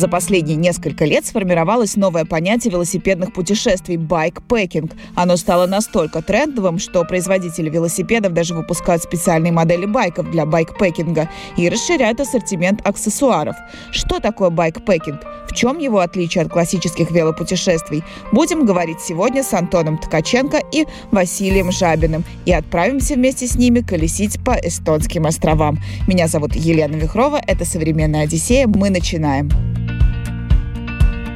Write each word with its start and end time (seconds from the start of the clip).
За 0.00 0.08
последние 0.08 0.56
несколько 0.56 1.04
лет 1.04 1.26
сформировалось 1.26 1.94
новое 1.94 2.24
понятие 2.24 2.72
велосипедных 2.72 3.34
путешествий– 3.34 3.96
байкпекинг. 3.98 4.92
Оно 5.14 5.36
стало 5.36 5.66
настолько 5.66 6.22
трендовым, 6.22 6.78
что 6.78 7.04
производители 7.04 7.68
велосипедов 7.68 8.32
даже 8.32 8.54
выпускают 8.54 9.02
специальные 9.02 9.52
модели 9.52 9.84
байков 9.84 10.30
для 10.30 10.46
байкпекинга 10.46 11.28
и 11.58 11.68
расширяют 11.68 12.18
ассортимент 12.18 12.80
аксессуаров. 12.82 13.56
Что 13.90 14.20
такое 14.20 14.48
байкпекинг? 14.48 15.20
В 15.50 15.54
чем 15.54 15.76
его 15.76 15.98
отличие 15.98 16.44
от 16.44 16.50
классических 16.50 17.10
велопутешествий? 17.10 18.02
Будем 18.32 18.64
говорить 18.64 19.02
сегодня 19.02 19.42
с 19.42 19.52
Антоном 19.52 19.98
Ткаченко 19.98 20.62
и 20.72 20.86
Василием 21.10 21.70
Жабиным 21.70 22.24
и 22.46 22.52
отправимся 22.52 23.16
вместе 23.16 23.46
с 23.46 23.56
ними 23.56 23.80
колесить 23.80 24.42
по 24.42 24.52
эстонским 24.52 25.26
островам. 25.26 25.78
Меня 26.08 26.26
зовут 26.26 26.56
Елена 26.56 26.96
Вихрова, 26.96 27.38
это 27.46 27.66
«Современная 27.66 28.22
Одиссея». 28.22 28.66
Мы 28.66 28.88
начинаем. 28.88 29.50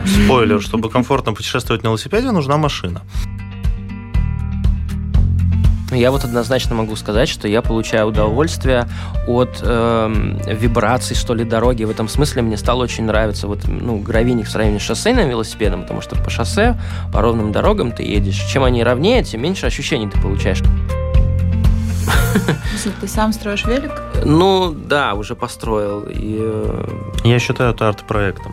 Спойлер, 0.06 0.60
чтобы 0.60 0.90
комфортно 0.90 1.32
путешествовать 1.32 1.82
на 1.82 1.88
велосипеде, 1.88 2.30
нужна 2.30 2.56
машина. 2.56 3.02
Я 5.90 6.10
вот 6.10 6.24
однозначно 6.24 6.74
могу 6.74 6.96
сказать, 6.96 7.28
что 7.28 7.46
я 7.46 7.62
получаю 7.62 8.08
удовольствие 8.08 8.88
от 9.28 9.60
э, 9.62 10.54
вибраций, 10.60 11.14
что 11.14 11.34
ли, 11.34 11.44
дороги. 11.44 11.84
В 11.84 11.90
этом 11.90 12.08
смысле 12.08 12.42
мне 12.42 12.56
стало 12.56 12.82
очень 12.82 13.04
нравиться 13.04 13.46
вот, 13.46 13.60
ну, 13.66 13.98
гравийник 13.98 14.46
в 14.46 14.50
сравнении 14.50 14.78
с 14.78 14.82
шоссейным 14.82 15.28
велосипедом, 15.28 15.82
потому 15.82 16.00
что 16.00 16.16
по 16.16 16.30
шоссе, 16.30 16.76
по 17.12 17.20
ровным 17.20 17.52
дорогам 17.52 17.92
ты 17.92 18.02
едешь. 18.02 18.44
Чем 18.52 18.64
они 18.64 18.82
ровнее, 18.82 19.22
тем 19.22 19.42
меньше 19.42 19.66
ощущений 19.66 20.08
ты 20.08 20.20
получаешь. 20.20 20.62
Ты 23.00 23.08
сам 23.08 23.32
строишь 23.32 23.64
велик? 23.64 23.92
Ну, 24.24 24.74
да, 24.74 25.14
уже 25.14 25.36
построил. 25.36 26.02
И, 26.08 26.38
э, 26.40 26.88
Я 27.24 27.38
считаю 27.38 27.72
это 27.72 27.88
арт-проектом. 27.88 28.52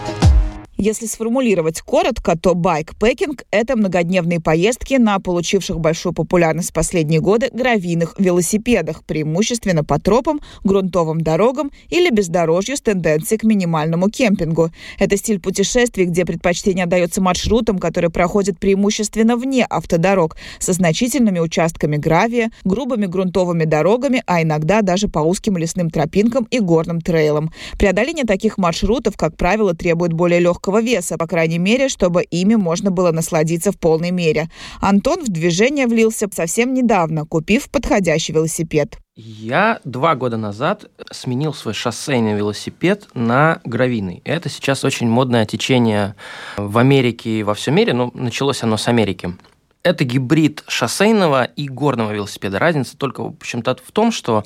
Если 0.81 1.05
сформулировать 1.05 1.79
коротко, 1.81 2.35
то 2.35 2.55
байкпекинг– 2.55 3.43
это 3.51 3.75
многодневные 3.75 4.39
поездки 4.39 4.95
на 4.95 5.19
получивших 5.19 5.79
большую 5.79 6.13
популярность 6.13 6.71
в 6.71 6.73
последние 6.73 7.19
годы 7.19 7.51
гравийных 7.53 8.15
велосипедах, 8.17 9.03
преимущественно 9.03 9.83
по 9.83 9.99
тропам, 9.99 10.41
грунтовым 10.63 11.21
дорогам 11.21 11.69
или 11.89 12.09
бездорожью 12.09 12.77
с 12.77 12.81
тенденцией 12.81 13.37
к 13.37 13.43
минимальному 13.43 14.09
кемпингу. 14.09 14.71
Это 14.97 15.17
стиль 15.17 15.39
путешествий, 15.39 16.05
где 16.05 16.25
предпочтение 16.25 16.85
отдается 16.85 17.21
маршрутам, 17.21 17.77
которые 17.77 18.09
проходят 18.09 18.57
преимущественно 18.57 19.37
вне 19.37 19.65
автодорог, 19.65 20.35
со 20.57 20.73
значительными 20.73 21.37
участками 21.37 21.97
гравия, 21.97 22.49
грубыми 22.63 23.05
грунтовыми 23.05 23.65
дорогами, 23.65 24.23
а 24.25 24.41
иногда 24.41 24.81
даже 24.81 25.09
по 25.09 25.19
узким 25.19 25.57
лесным 25.57 25.91
тропинкам 25.91 26.47
и 26.49 26.59
горным 26.59 27.01
трейлам. 27.01 27.51
Преодоление 27.77 28.25
таких 28.25 28.57
маршрутов, 28.57 29.15
как 29.15 29.37
правило, 29.37 29.75
требует 29.75 30.13
более 30.13 30.39
легкого 30.39 30.70
веса, 30.79 31.17
по 31.17 31.27
крайней 31.27 31.57
мере, 31.57 31.89
чтобы 31.89 32.23
ими 32.23 32.55
можно 32.55 32.91
было 32.91 33.11
насладиться 33.11 33.71
в 33.71 33.77
полной 33.79 34.11
мере. 34.11 34.49
Антон 34.79 35.23
в 35.23 35.29
движение 35.29 35.87
влился 35.87 36.27
совсем 36.31 36.73
недавно, 36.73 37.25
купив 37.25 37.69
подходящий 37.69 38.33
велосипед. 38.33 38.97
Я 39.15 39.81
два 39.83 40.15
года 40.15 40.37
назад 40.37 40.85
сменил 41.11 41.53
свой 41.53 41.73
шоссейный 41.73 42.33
велосипед 42.33 43.07
на 43.13 43.59
гравийный. 43.65 44.21
Это 44.23 44.47
сейчас 44.47 44.85
очень 44.85 45.09
модное 45.09 45.45
течение 45.45 46.15
в 46.57 46.77
Америке 46.77 47.39
и 47.39 47.43
во 47.43 47.53
всем 47.53 47.75
мире. 47.75 47.93
Ну, 47.93 48.11
началось 48.13 48.63
оно 48.63 48.77
с 48.77 48.87
Америки. 48.87 49.35
Это 49.83 50.05
гибрид 50.05 50.63
шоссейного 50.67 51.43
и 51.43 51.67
горного 51.67 52.11
велосипеда. 52.11 52.57
Разница 52.57 52.97
только, 52.97 53.21
в 53.21 53.27
общем-то, 53.27 53.77
в 53.83 53.91
том, 53.91 54.11
что 54.11 54.45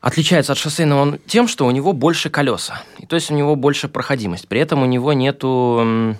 Отличается 0.00 0.52
от 0.52 0.58
шоссейного 0.58 1.02
он 1.02 1.18
тем, 1.26 1.46
что 1.46 1.66
у 1.66 1.70
него 1.70 1.92
больше 1.92 2.30
колеса, 2.30 2.82
и 2.98 3.06
то 3.06 3.16
есть 3.16 3.30
у 3.30 3.34
него 3.34 3.54
больше 3.54 3.88
проходимость. 3.88 4.48
При 4.48 4.60
этом 4.60 4.82
у 4.82 4.86
него 4.86 5.12
нету 5.12 6.16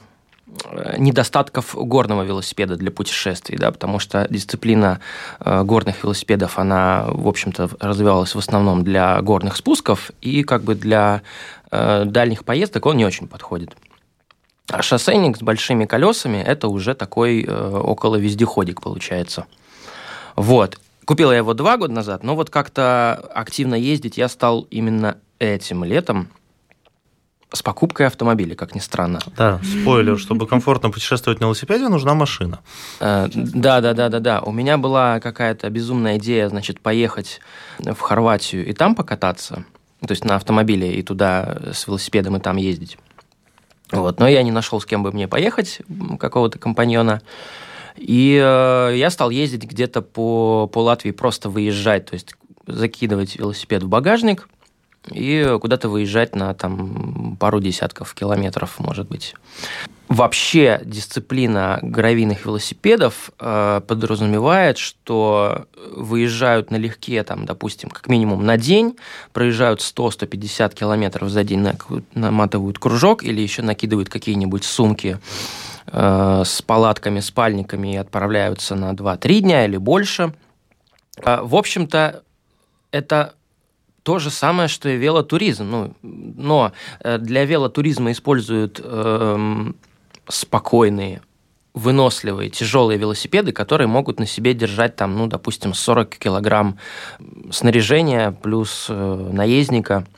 недостатков 0.99 1.75
горного 1.75 2.23
велосипеда 2.23 2.77
для 2.77 2.91
путешествий, 2.91 3.57
да, 3.57 3.71
потому 3.71 3.99
что 3.99 4.27
дисциплина 4.29 5.01
э, 5.39 5.63
горных 5.63 6.03
велосипедов, 6.03 6.59
она, 6.59 7.07
в 7.09 7.29
общем-то, 7.29 7.71
развивалась 7.81 8.35
в 8.35 8.39
основном 8.39 8.85
для 8.85 9.21
горных 9.23 9.57
спусков, 9.57 10.11
и 10.21 10.43
как 10.43 10.63
бы 10.63 10.75
для 10.75 11.23
э, 11.71 12.05
дальних 12.05 12.45
поездок 12.45 12.87
он 12.87 12.97
не 12.97 13.05
очень 13.05 13.29
подходит. 13.29 13.77
А 14.69 14.83
шоссейник 14.83 15.37
с 15.37 15.41
большими 15.41 15.85
колесами– 15.85 16.39
это 16.47 16.69
уже 16.69 16.95
такой 16.95 17.45
э, 17.45 17.79
около 17.79 18.17
вездеходик 18.17 18.83
получается. 18.83 19.47
Вот. 20.37 20.79
Купил 21.11 21.33
я 21.33 21.39
его 21.39 21.55
два 21.55 21.77
года 21.77 21.93
назад, 21.93 22.23
но 22.23 22.37
вот 22.37 22.51
как-то 22.51 23.17
активно 23.35 23.75
ездить 23.75 24.17
я 24.17 24.29
стал 24.29 24.69
именно 24.71 25.19
этим 25.41 25.83
летом 25.83 26.29
с 27.53 27.65
покупкой 27.65 28.07
автомобиля, 28.07 28.55
как 28.55 28.77
ни 28.77 28.79
странно. 28.79 29.19
Да, 29.37 29.59
спойлер, 29.65 30.17
чтобы 30.21 30.47
комфортно 30.47 30.91
путешествовать 30.91 31.41
на 31.41 31.47
велосипеде, 31.47 31.89
нужна 31.89 32.15
машина. 32.15 32.61
Да, 33.01 33.29
да, 33.35 33.93
да, 33.93 34.09
да, 34.09 34.21
да. 34.21 34.41
У 34.43 34.53
меня 34.53 34.79
была 34.79 35.19
какая-то 35.19 35.69
безумная 35.69 36.17
идея, 36.19 36.49
значит, 36.49 36.79
поехать 36.81 37.41
в 37.81 37.99
Хорватию 37.99 38.65
и 38.65 38.73
там 38.73 38.95
покататься, 38.95 39.65
то 40.07 40.13
есть 40.13 40.25
на 40.25 40.37
автомобиле 40.37 40.95
и 40.95 41.03
туда 41.03 41.73
с 41.73 41.89
велосипедом 41.89 42.37
и 42.37 42.41
там 42.41 42.57
ездить. 42.57 42.99
Вот, 43.91 44.21
но 44.21 44.29
я 44.29 44.45
не 44.45 44.53
нашел, 44.53 44.81
с 44.81 44.87
кем 44.87 45.03
бы 45.03 45.11
мне 45.11 45.27
поехать, 45.27 45.81
какого-то 46.21 46.61
компаньона. 46.61 47.21
И 48.01 48.41
э, 48.43 48.95
я 48.97 49.11
стал 49.11 49.29
ездить 49.29 49.65
где-то 49.65 50.01
по, 50.01 50.67
по 50.73 50.79
Латвии, 50.83 51.11
просто 51.11 51.51
выезжать, 51.51 52.07
то 52.07 52.15
есть 52.15 52.35
закидывать 52.67 53.37
велосипед 53.37 53.83
в 53.83 53.89
багажник 53.89 54.49
и 55.11 55.59
куда-то 55.61 55.89
выезжать 55.89 56.35
на 56.35 56.55
там, 56.55 57.37
пару 57.39 57.61
десятков 57.61 58.15
километров, 58.15 58.79
может 58.79 59.09
быть. 59.09 59.35
Вообще 60.09 60.81
дисциплина 60.85 61.79
гравийных 61.83 62.45
велосипедов 62.45 63.31
э, 63.39 63.81
подразумевает, 63.87 64.77
что 64.79 65.67
выезжают 65.95 66.71
налегке, 66.71 67.23
там, 67.23 67.45
допустим, 67.45 67.91
как 67.91 68.09
минимум 68.09 68.45
на 68.45 68.57
день, 68.57 68.97
проезжают 69.33 69.81
100-150 69.81 70.75
километров 70.75 71.29
за 71.29 71.45
день, 71.45 71.67
наматывают 72.15 72.79
кружок 72.79 73.23
или 73.23 73.41
еще 73.41 73.63
накидывают 73.63 74.09
какие-нибудь 74.09 74.65
сумки 74.65 75.19
с 75.93 76.63
палатками, 76.63 77.21
спальниками 77.21 77.95
и 77.95 77.97
отправляются 77.97 78.77
на 78.77 78.93
2-3 78.93 79.41
дня 79.41 79.65
или 79.65 79.77
больше. 79.77 80.33
А, 81.23 81.43
в 81.43 81.55
общем-то, 81.57 82.23
это 82.93 83.35
то 84.03 84.19
же 84.19 84.31
самое, 84.31 84.69
что 84.69 84.89
и 84.89 84.97
велотуризм. 84.97 85.71
Ну, 85.71 85.95
но 86.03 86.73
э, 87.01 87.19
для 87.19 87.45
велотуризма 87.45 88.13
используют 88.13 88.81
э, 88.83 89.73
спокойные, 90.29 91.23
выносливые, 91.75 92.51
тяжелые 92.51 92.99
велосипеды, 92.99 93.53
которые 93.53 93.89
могут 93.89 94.19
на 94.19 94.27
себе 94.27 94.55
держать, 94.55 94.97
там, 94.97 95.17
ну, 95.17 95.27
допустим, 95.27 95.75
40 95.75 96.17
килограмм 96.17 96.79
снаряжения 97.51 98.33
плюс 98.33 98.87
э, 98.89 99.31
наездника– 99.33 100.07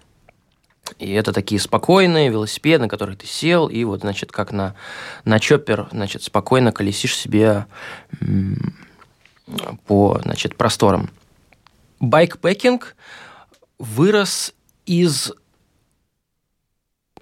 и 0.98 1.12
это 1.12 1.32
такие 1.32 1.60
спокойные 1.60 2.30
велосипеды, 2.30 2.82
на 2.82 2.88
которых 2.88 3.18
ты 3.18 3.26
сел, 3.26 3.68
и 3.68 3.84
вот, 3.84 4.00
значит, 4.00 4.32
как 4.32 4.52
на, 4.52 4.74
на 5.24 5.38
чоппер, 5.40 5.88
значит, 5.92 6.22
спокойно 6.22 6.72
колесишь 6.72 7.16
себе 7.16 7.66
по, 9.86 10.20
значит, 10.22 10.56
просторам. 10.56 11.10
Байкпекинг 12.00 12.96
вырос 13.78 14.54
из 14.86 15.32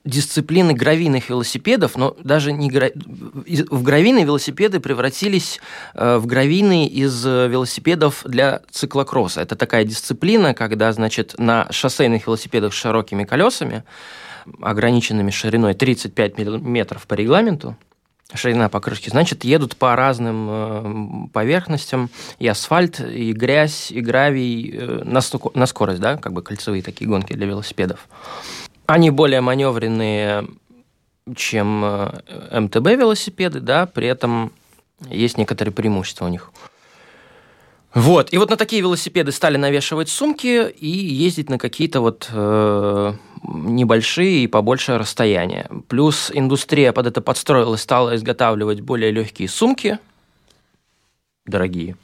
дисциплины 0.05 0.73
гравийных 0.73 1.29
велосипедов, 1.29 1.97
но 1.97 2.17
даже 2.23 2.53
не 2.53 2.71
гра... 2.71 2.89
в 2.95 3.83
гравийные 3.83 4.25
велосипеды 4.25 4.81
превратились 4.81 5.61
э, 5.95 6.17
в 6.17 6.27
гравийные 6.27 6.89
из 6.89 7.25
велосипедов 7.25 8.23
для 8.25 8.63
циклокросса. 8.71 9.43
Это 9.43 9.57
такая 9.57 9.85
дисциплина, 9.85 10.55
когда, 10.55 10.93
значит, 10.93 11.35
на 11.39 11.71
шоссейных 11.71 12.27
велосипедах 12.27 12.73
с 12.73 12.77
широкими 12.77 13.25
колесами, 13.25 13.85
ограниченными 14.61 15.31
шириной 15.31 15.75
35 15.75 16.39
метров 16.39 17.07
по 17.07 17.15
регламенту, 17.15 17.77
ширина 18.35 18.69
покрышки, 18.69 19.11
значит, 19.11 19.45
едут 19.45 19.77
по 19.77 19.97
разным 19.97 20.49
э, 20.51 21.29
поверхностям, 21.33 22.11
и 22.39 22.47
асфальт, 22.47 23.01
и 23.01 23.33
грязь, 23.33 23.91
и 23.91 24.01
гравий 24.01 24.71
э, 24.73 25.03
на, 25.05 25.21
на 25.55 25.67
скорость, 25.67 26.01
да, 26.01 26.17
как 26.17 26.33
бы 26.33 26.43
кольцевые 26.43 26.83
такие 26.83 27.09
гонки 27.09 27.33
для 27.33 27.47
велосипедов. 27.47 28.09
Они 28.91 29.11
более 29.11 29.41
маневренные, 29.41 30.49
чем 31.37 31.85
э, 31.85 32.59
МТБ 32.61 32.87
велосипеды, 32.99 33.61
да, 33.61 33.87
при 33.87 34.09
этом 34.09 34.51
есть 35.09 35.39
некоторые 35.39 35.73
преимущества 35.73 36.25
у 36.25 36.29
них. 36.29 36.51
Вот, 37.95 38.33
и 38.33 38.39
вот 38.39 38.51
на 38.51 38.57
такие 38.57 38.83
велосипеды 38.83 39.31
стали 39.31 39.57
навешивать 39.57 40.09
сумки 40.09 40.69
и 40.69 40.89
ездить 40.89 41.51
на 41.51 41.59
какие-то 41.59 42.01
вот 42.01 42.31
э, 42.33 43.13
небольшие 43.45 44.43
и 44.43 44.49
побольше 44.49 44.99
расстояния. 44.99 45.71
Плюс 45.87 46.33
индустрия 46.35 46.93
под 46.93 47.07
это 47.07 47.21
подстроилась, 47.21 47.83
стала 47.83 48.17
изготавливать 48.17 48.81
более 48.81 49.13
легкие 49.13 49.49
сумки, 49.49 50.01
дорогие. 51.47 51.95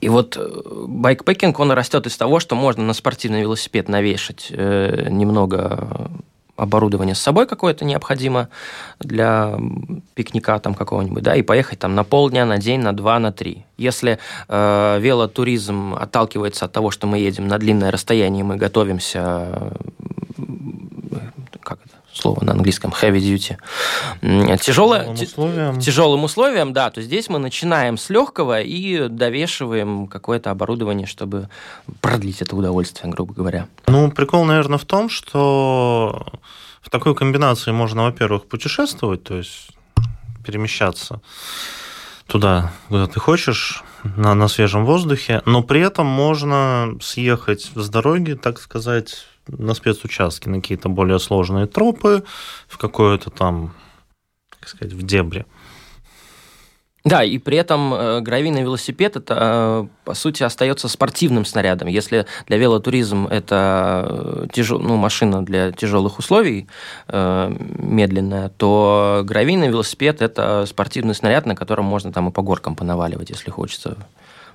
И 0.00 0.08
вот 0.08 0.36
э, 0.36 0.60
байкпекинг, 0.86 1.58
он 1.60 1.72
растет 1.72 2.06
из 2.06 2.16
того, 2.16 2.40
что 2.40 2.54
можно 2.54 2.84
на 2.84 2.92
спортивный 2.92 3.42
велосипед 3.42 3.88
навешать 3.88 4.48
э, 4.50 5.08
немного 5.10 6.10
оборудование 6.58 7.14
с 7.14 7.20
собой 7.20 7.46
какое-то 7.46 7.84
необходимо 7.84 8.48
для 8.98 9.56
пикника 10.14 10.58
там 10.58 10.74
какого-нибудь, 10.74 11.22
да, 11.22 11.36
и 11.36 11.42
поехать 11.42 11.78
там 11.78 11.94
на 11.94 12.02
полдня, 12.02 12.44
на 12.44 12.58
день, 12.58 12.80
на 12.80 12.92
два, 12.92 13.18
на 13.20 13.32
три. 13.32 13.64
Если 13.76 14.18
э, 14.48 14.98
велотуризм 15.00 15.94
отталкивается 15.94 16.64
от 16.64 16.72
того, 16.72 16.90
что 16.90 17.06
мы 17.06 17.18
едем 17.18 17.46
на 17.46 17.58
длинное 17.58 17.92
расстояние, 17.92 18.42
мы 18.42 18.56
готовимся 18.56 19.72
слово 22.18 22.44
на 22.44 22.52
английском 22.52 22.92
heavy 22.92 23.18
duty. 23.18 23.56
Тяжелое, 24.58 25.14
тяжелым, 25.14 25.14
условиям. 25.14 25.80
тяжелым 25.80 26.24
условиям, 26.24 26.72
да, 26.72 26.90
то 26.90 27.00
здесь 27.00 27.28
мы 27.28 27.38
начинаем 27.38 27.96
с 27.96 28.10
легкого 28.10 28.60
и 28.60 29.08
довешиваем 29.08 30.06
какое-то 30.06 30.50
оборудование, 30.50 31.06
чтобы 31.06 31.48
продлить 32.00 32.42
это 32.42 32.56
удовольствие, 32.56 33.10
грубо 33.10 33.34
говоря. 33.34 33.68
Ну, 33.86 34.10
прикол, 34.10 34.44
наверное, 34.44 34.78
в 34.78 34.84
том, 34.84 35.08
что 35.08 36.26
в 36.82 36.90
такой 36.90 37.14
комбинации 37.14 37.70
можно, 37.70 38.04
во-первых, 38.04 38.46
путешествовать, 38.46 39.22
то 39.24 39.36
есть 39.36 39.70
перемещаться 40.44 41.20
туда, 42.26 42.72
куда 42.88 43.06
ты 43.06 43.20
хочешь, 43.20 43.82
на, 44.04 44.34
на 44.34 44.48
свежем 44.48 44.84
воздухе, 44.84 45.42
но 45.44 45.62
при 45.62 45.80
этом 45.80 46.06
можно 46.06 46.94
съехать 47.00 47.70
с 47.74 47.88
дороги, 47.88 48.34
так 48.34 48.60
сказать, 48.60 49.26
на 49.48 49.74
спецучастки, 49.74 50.48
на 50.48 50.60
какие-то 50.60 50.88
более 50.88 51.18
сложные 51.18 51.66
тропы, 51.66 52.24
в 52.68 52.78
какое-то 52.78 53.30
там, 53.30 53.74
как 54.50 54.68
сказать, 54.68 54.92
в 54.92 55.02
дебри. 55.02 55.46
Да, 57.04 57.24
и 57.24 57.38
при 57.38 57.56
этом 57.56 57.94
э, 57.94 58.20
гравийный 58.20 58.62
велосипед 58.62 59.16
это, 59.16 59.34
э, 59.38 59.86
по 60.04 60.14
сути, 60.14 60.42
остается 60.42 60.88
спортивным 60.88 61.44
снарядом. 61.44 61.88
Если 61.88 62.26
для 62.46 62.58
велотуризм 62.58 63.26
это 63.28 64.06
э, 64.08 64.46
тяжел, 64.52 64.78
ну, 64.80 64.96
машина 64.96 65.42
для 65.42 65.72
тяжелых 65.72 66.18
условий, 66.18 66.66
э, 67.06 67.56
медленная, 67.78 68.50
то 68.50 69.22
гравийный 69.24 69.68
велосипед 69.68 70.20
это 70.20 70.66
спортивный 70.66 71.14
снаряд, 71.14 71.46
на 71.46 71.54
котором 71.54 71.86
можно 71.86 72.12
там 72.12 72.28
и 72.28 72.32
по 72.32 72.42
горкам 72.42 72.74
понаваливать, 72.74 73.30
если 73.30 73.50
хочется. 73.50 73.96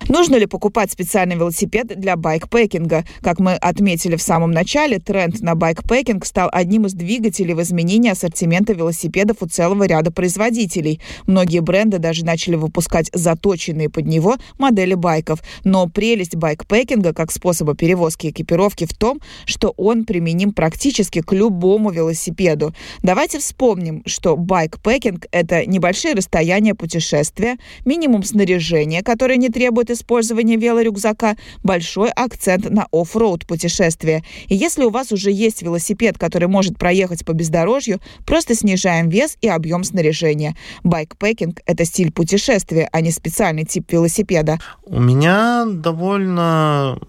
Нужно 0.09 0.35
ли 0.35 0.45
покупать 0.45 0.91
специальный 0.91 1.35
велосипед 1.35 1.87
для 1.99 2.17
байкпекинга? 2.17 3.05
Как 3.21 3.39
мы 3.39 3.53
отметили 3.53 4.17
в 4.17 4.21
самом 4.21 4.51
начале, 4.51 4.99
тренд 4.99 5.41
на 5.41 5.55
байкпекинг 5.55 6.25
стал 6.25 6.49
одним 6.51 6.85
из 6.85 6.93
двигателей 6.93 7.53
в 7.53 7.61
изменении 7.61 8.11
ассортимента 8.11 8.73
велосипедов 8.73 9.37
у 9.41 9.47
целого 9.47 9.85
ряда 9.85 10.11
производителей. 10.11 10.99
Многие 11.25 11.59
бренды 11.59 11.99
даже 11.99 12.25
начали 12.25 12.55
выпускать 12.55 13.09
заточенные 13.13 13.89
под 13.89 14.05
него 14.05 14.35
модели 14.57 14.93
байков. 14.93 15.39
Но 15.63 15.87
прелесть 15.87 16.35
байкпекинга 16.35 17.13
как 17.13 17.31
способа 17.31 17.73
перевозки 17.73 18.27
экипировки 18.27 18.85
в 18.85 18.93
том, 18.93 19.21
что 19.45 19.73
он 19.77 20.03
применим 20.03 20.51
практически 20.51 21.21
к 21.21 21.31
любому 21.31 21.91
велосипеду. 21.91 22.73
Давайте 23.01 23.39
вспомним, 23.39 24.03
что 24.05 24.35
байкпекинг– 24.35 25.27
это 25.31 25.65
небольшие 25.65 26.13
расстояния 26.13 26.75
путешествия, 26.75 27.57
минимум 27.85 28.23
снаряжения, 28.23 29.01
которое 29.01 29.37
не 29.37 29.49
требует 29.49 29.92
использования 29.93 30.57
велорюкзака 30.57 31.35
большой 31.63 32.09
акцент 32.09 32.69
на 32.69 32.87
off-road 32.91 33.45
путешествия. 33.47 34.23
И 34.47 34.55
если 34.55 34.83
у 34.83 34.89
вас 34.89 35.11
уже 35.11 35.31
есть 35.31 35.61
велосипед, 35.61 36.17
который 36.17 36.47
может 36.47 36.77
проехать 36.77 37.25
по 37.25 37.33
бездорожью, 37.33 37.99
просто 38.25 38.55
снижаем 38.55 39.09
вес 39.09 39.37
и 39.41 39.47
объем 39.47 39.83
снаряжения. 39.83 40.55
Байкпекинг– 40.83 41.61
это 41.65 41.85
стиль 41.85 42.11
путешествия, 42.11 42.89
а 42.91 43.01
не 43.01 43.11
специальный 43.11 43.65
тип 43.65 43.91
велосипеда. 43.91 44.59
У 44.85 44.99
меня 44.99 45.65
довольно, 45.65 46.99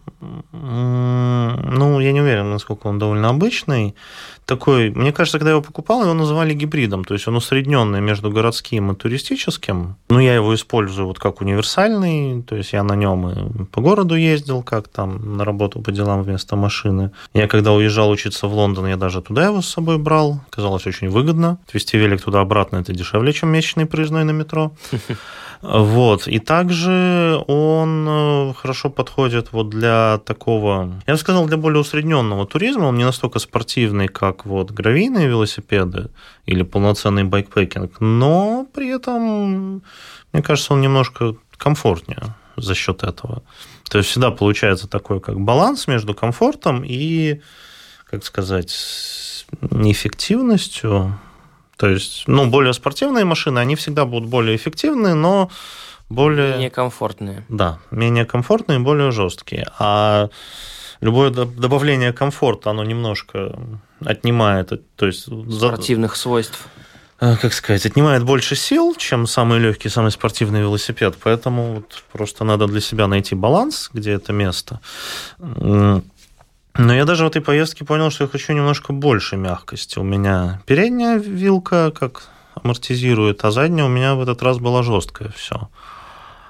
ну, 0.52 2.00
я 2.00 2.12
не 2.12 2.20
уверен, 2.20 2.50
насколько 2.50 2.86
он 2.86 2.98
довольно 2.98 3.28
обычный 3.28 3.94
такой, 4.46 4.90
мне 4.90 5.12
кажется, 5.12 5.38
когда 5.38 5.50
я 5.50 5.54
его 5.56 5.62
покупал, 5.62 6.02
его 6.02 6.14
называли 6.14 6.54
гибридом, 6.54 7.04
то 7.04 7.14
есть 7.14 7.26
он 7.28 7.36
усредненный 7.36 8.00
между 8.00 8.30
городским 8.30 8.92
и 8.92 8.94
туристическим. 8.94 9.96
Но 10.08 10.20
я 10.20 10.34
его 10.34 10.54
использую 10.54 11.06
вот 11.06 11.18
как 11.18 11.40
универсальный, 11.40 12.42
то 12.42 12.56
есть 12.56 12.72
я 12.72 12.82
на 12.82 12.94
нем 12.94 13.28
и 13.30 13.64
по 13.66 13.80
городу 13.80 14.14
ездил, 14.14 14.62
как 14.62 14.88
там 14.88 15.36
на 15.36 15.44
работу 15.44 15.80
по 15.80 15.92
делам 15.92 16.22
вместо 16.22 16.56
машины. 16.56 17.10
Я 17.32 17.48
когда 17.48 17.72
уезжал 17.72 18.10
учиться 18.10 18.46
в 18.46 18.54
Лондон, 18.54 18.86
я 18.86 18.96
даже 18.96 19.22
туда 19.22 19.46
его 19.46 19.62
с 19.62 19.68
собой 19.68 19.98
брал. 19.98 20.40
Казалось 20.50 20.86
очень 20.86 21.08
выгодно. 21.08 21.58
Отвезти 21.66 21.96
велик 21.96 22.22
туда-обратно 22.22 22.76
это 22.78 22.92
дешевле, 22.92 23.32
чем 23.32 23.50
месячный 23.50 23.86
проездной 23.86 24.24
на 24.24 24.32
метро. 24.32 24.72
Вот. 25.66 26.28
И 26.28 26.38
также 26.40 27.42
он 27.46 28.06
э, 28.06 28.54
хорошо 28.54 28.90
подходит 28.90 29.52
вот 29.52 29.70
для 29.70 30.18
такого, 30.26 31.00
я 31.06 31.14
бы 31.14 31.18
сказал, 31.18 31.46
для 31.46 31.56
более 31.56 31.80
усредненного 31.80 32.46
туризма. 32.46 32.84
Он 32.84 32.98
не 32.98 33.04
настолько 33.04 33.38
спортивный, 33.38 34.08
как 34.08 34.44
вот 34.44 34.72
гравийные 34.72 35.26
велосипеды 35.26 36.10
или 36.44 36.62
полноценный 36.62 37.24
байкпекинг, 37.24 37.98
но 38.00 38.66
при 38.74 38.94
этом, 38.94 39.82
мне 40.32 40.42
кажется, 40.42 40.74
он 40.74 40.82
немножко 40.82 41.34
комфортнее 41.56 42.34
за 42.56 42.74
счет 42.74 43.02
этого. 43.02 43.42
То 43.88 43.96
есть 43.98 44.10
всегда 44.10 44.30
получается 44.30 44.86
такой 44.86 45.20
как 45.20 45.40
баланс 45.40 45.86
между 45.86 46.12
комфортом 46.12 46.84
и, 46.84 47.40
как 48.10 48.22
сказать, 48.22 49.46
неэффективностью. 49.70 51.18
То 51.76 51.88
есть, 51.88 52.24
ну, 52.26 52.46
более 52.46 52.72
спортивные 52.72 53.24
машины, 53.24 53.58
они 53.58 53.74
всегда 53.74 54.04
будут 54.04 54.28
более 54.28 54.56
эффективные, 54.56 55.14
но 55.14 55.50
более... 56.08 56.52
Менее 56.52 56.70
комфортные. 56.70 57.44
Да, 57.48 57.78
менее 57.90 58.24
комфортные 58.24 58.78
более 58.78 59.10
жесткие. 59.10 59.66
А 59.78 60.28
любое 61.00 61.30
добавление 61.30 62.12
комфорта, 62.12 62.70
оно 62.70 62.84
немножко 62.84 63.58
отнимает, 64.00 64.72
то 64.96 65.06
есть... 65.06 65.28
Спортивных 65.52 66.16
свойств 66.16 66.68
э, 67.20 67.36
как 67.36 67.52
сказать, 67.52 67.86
отнимает 67.86 68.22
больше 68.24 68.54
сил, 68.54 68.94
чем 68.96 69.26
самый 69.26 69.58
легкий, 69.58 69.88
самый 69.88 70.10
спортивный 70.10 70.60
велосипед. 70.60 71.16
Поэтому 71.22 71.74
вот 71.74 72.02
просто 72.12 72.44
надо 72.44 72.66
для 72.66 72.80
себя 72.80 73.06
найти 73.06 73.34
баланс, 73.34 73.90
где 73.92 74.12
это 74.12 74.32
место. 74.32 74.80
Но 76.76 76.92
я 76.92 77.04
даже 77.04 77.24
в 77.24 77.28
этой 77.28 77.40
поездке 77.40 77.84
понял, 77.84 78.10
что 78.10 78.24
я 78.24 78.28
хочу 78.28 78.52
немножко 78.52 78.92
больше 78.92 79.36
мягкости. 79.36 79.98
У 79.98 80.02
меня 80.02 80.60
передняя 80.66 81.18
вилка 81.18 81.92
как 81.92 82.24
амортизирует, 82.54 83.44
а 83.44 83.50
задняя 83.52 83.86
у 83.86 83.88
меня 83.88 84.16
в 84.16 84.22
этот 84.22 84.42
раз 84.42 84.58
была 84.58 84.82
жесткая 84.82 85.30
все. 85.30 85.68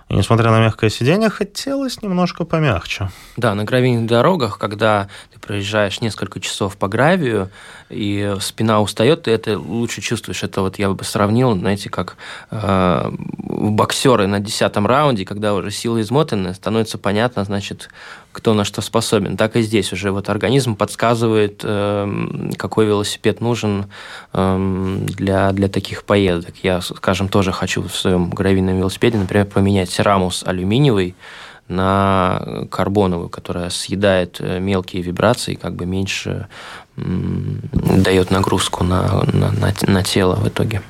И 0.08 0.14
несмотря 0.14 0.50
на 0.50 0.60
мягкое 0.60 0.90
сиденье, 0.90 1.30
хотелось 1.30 2.02
немножко 2.02 2.44
помягче. 2.44 3.10
Да, 3.36 3.54
на 3.54 3.64
гравийных 3.64 4.06
дорогах, 4.06 4.58
когда 4.58 5.08
ты 5.32 5.40
проезжаешь 5.40 6.02
несколько 6.02 6.40
часов 6.40 6.76
по 6.76 6.88
гравию, 6.88 7.50
и 7.88 8.36
спина 8.40 8.82
устает, 8.82 9.22
ты 9.22 9.30
это 9.30 9.58
лучше 9.58 10.02
чувствуешь. 10.02 10.42
Это 10.42 10.60
вот 10.60 10.78
я 10.78 10.90
бы 10.90 11.04
сравнил, 11.04 11.54
знаете, 11.54 11.88
как 11.88 12.16
э, 12.50 13.10
боксеры 13.10 14.26
на 14.26 14.40
десятом 14.40 14.86
раунде, 14.86 15.24
когда 15.24 15.54
уже 15.54 15.70
силы 15.70 16.02
измотаны, 16.02 16.52
становится 16.52 16.98
понятно, 16.98 17.44
значит, 17.44 17.88
кто 18.34 18.52
на 18.52 18.64
что 18.64 18.82
способен. 18.82 19.36
Так 19.36 19.56
и 19.56 19.62
здесь 19.62 19.92
уже 19.92 20.10
вот 20.10 20.28
организм 20.28 20.74
подсказывает, 20.74 21.60
э, 21.62 22.50
какой 22.58 22.84
велосипед 22.84 23.40
нужен 23.40 23.86
э, 24.32 24.98
для, 25.06 25.52
для 25.52 25.68
таких 25.68 26.02
поездок. 26.04 26.54
Я, 26.62 26.80
скажем, 26.80 27.28
тоже 27.28 27.52
хочу 27.52 27.82
в 27.82 27.94
своем 27.94 28.30
гравийном 28.30 28.76
велосипеде, 28.76 29.18
например, 29.18 29.46
поменять 29.46 29.98
рамус 30.00 30.42
алюминиевый, 30.44 31.14
на 31.66 32.66
карбоновую, 32.70 33.30
которая 33.30 33.70
съедает 33.70 34.36
э, 34.40 34.58
мелкие 34.60 35.00
вибрации, 35.00 35.54
как 35.54 35.74
бы 35.74 35.86
меньше 35.86 36.48
дает 36.96 38.30
нагрузку 38.30 38.84
на, 38.84 39.24
на, 39.32 39.50
на, 39.50 39.72
на 39.86 40.02
тело 40.02 40.34
в 40.36 40.46
итоге. 40.46 40.82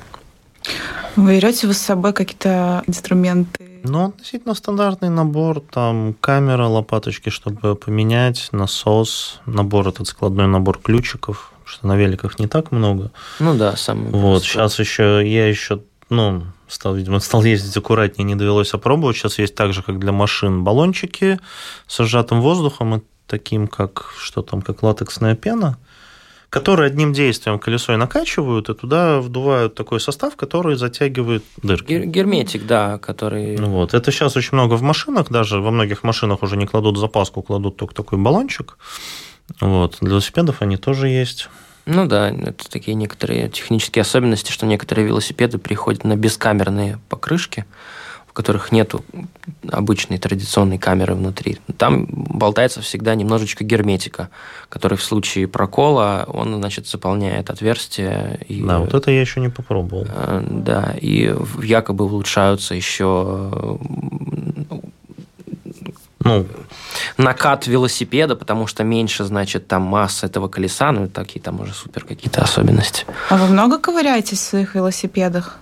Вы 1.15 1.35
берете 1.35 1.67
вы 1.67 1.73
с 1.73 1.77
собой 1.77 2.11
какие-то 2.11 2.83
инструменты? 2.87 3.74
Ну, 3.87 4.05
относительно 4.05 4.55
стандартный 4.55 5.09
набор, 5.09 5.59
там 5.59 6.15
камера, 6.19 6.65
лопаточки, 6.67 7.29
чтобы 7.29 7.75
поменять, 7.75 8.49
насос, 8.51 9.39
набор 9.45 9.87
этот 9.87 10.07
складной 10.07 10.47
набор 10.47 10.79
ключиков, 10.79 11.53
что 11.65 11.87
на 11.87 11.95
великах 11.95 12.39
не 12.39 12.47
так 12.47 12.71
много. 12.71 13.11
Ну 13.39 13.55
да, 13.55 13.75
самый. 13.75 14.09
Вот, 14.09 14.43
сейчас 14.43 14.79
еще 14.79 15.21
я 15.25 15.47
еще, 15.47 15.81
ну, 16.09 16.43
стал, 16.67 16.95
видимо, 16.95 17.19
стал 17.19 17.43
ездить 17.43 17.77
аккуратнее, 17.77 18.25
не 18.25 18.35
довелось 18.35 18.73
опробовать. 18.73 19.17
Сейчас 19.17 19.37
есть 19.37 19.55
так 19.55 19.73
же, 19.73 19.83
как 19.83 19.99
для 19.99 20.11
машин, 20.11 20.63
баллончики 20.63 21.39
с 21.87 22.03
сжатым 22.03 22.41
воздухом 22.41 22.95
и 22.95 23.01
таким, 23.27 23.67
как, 23.67 24.13
что 24.19 24.41
там, 24.41 24.61
как 24.61 24.83
латексная 24.83 25.35
пена, 25.35 25.77
которые 26.55 26.87
одним 26.87 27.11
действием 27.11 27.59
колесо 27.59 27.97
накачивают, 27.97 28.69
и 28.69 28.73
туда 28.73 29.19
вдувают 29.19 29.75
такой 29.75 29.99
состав, 29.99 30.37
который 30.37 30.77
затягивает 30.77 31.43
дырки. 31.61 32.05
Герметик, 32.05 32.65
да, 32.65 32.97
который... 32.97 33.57
Ну 33.57 33.71
вот. 33.71 33.93
Это 33.93 34.09
сейчас 34.09 34.37
очень 34.37 34.53
много 34.53 34.75
в 34.75 34.81
машинах, 34.81 35.29
даже 35.29 35.59
во 35.59 35.71
многих 35.71 36.03
машинах 36.03 36.43
уже 36.43 36.55
не 36.55 36.65
кладут 36.65 36.97
запаску, 36.97 37.41
кладут 37.41 37.75
только 37.75 37.93
такой 37.93 38.19
баллончик. 38.19 38.77
Вот. 39.59 39.97
Для 39.99 40.11
велосипедов 40.11 40.61
они 40.61 40.77
тоже 40.77 41.09
есть. 41.09 41.49
Ну 41.85 42.07
да, 42.07 42.29
это 42.29 42.69
такие 42.69 42.95
некоторые 42.95 43.49
технические 43.49 44.03
особенности, 44.03 44.53
что 44.53 44.65
некоторые 44.65 45.05
велосипеды 45.07 45.57
приходят 45.57 46.05
на 46.05 46.15
бескамерные 46.15 46.99
покрышки, 47.09 47.65
которых 48.35 48.73
нету 48.73 49.03
обычной 49.71 50.17
традиционной 50.17 50.77
камеры 50.77 51.15
внутри. 51.15 51.57
Там 51.77 52.05
болтается 52.09 52.81
всегда 52.81 53.15
немножечко 53.15 53.63
герметика, 53.63 54.29
который 54.67 54.97
в 54.97 55.03
случае 55.03 55.47
прокола, 55.47 56.25
он, 56.27 56.53
значит, 56.55 56.85
заполняет 56.85 57.49
отверстие. 57.49 58.39
И, 58.49 58.61
да, 58.61 58.79
вот 58.79 58.93
это 58.93 59.09
я 59.09 59.21
еще 59.21 59.39
не 59.39 59.49
попробовал. 59.49 60.05
Э, 60.13 60.45
да, 60.47 60.93
и 61.01 61.33
якобы 61.63 62.05
улучшаются 62.05 62.75
еще 62.75 63.79
ну, 66.25 66.45
накат 67.17 67.67
велосипеда, 67.67 68.35
потому 68.35 68.67
что 68.67 68.83
меньше, 68.83 69.23
значит, 69.23 69.67
там 69.67 69.83
масса 69.83 70.25
этого 70.25 70.49
колеса, 70.49 70.91
ну, 70.91 71.07
такие 71.07 71.39
там 71.39 71.61
уже 71.61 71.73
супер 71.73 72.03
какие-то 72.03 72.41
особенности. 72.41 73.05
А 73.29 73.37
вы 73.37 73.47
много 73.47 73.77
ковыряетесь 73.77 74.39
в 74.39 74.41
своих 74.41 74.75
велосипедах? 74.75 75.59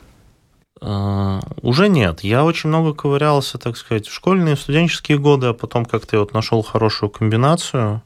Uh, 0.83 1.41
уже 1.61 1.87
нет. 1.87 2.25
Я 2.25 2.43
очень 2.43 2.67
много 2.67 2.93
ковырялся, 2.93 3.57
так 3.57 3.77
сказать, 3.77 4.05
в 4.05 4.13
школьные, 4.13 4.55
в 4.57 4.59
студенческие 4.59 5.17
годы, 5.17 5.47
а 5.47 5.53
потом 5.53 5.85
как-то 5.85 6.19
вот 6.19 6.33
нашел 6.33 6.61
хорошую 6.61 7.09
комбинацию. 7.09 8.01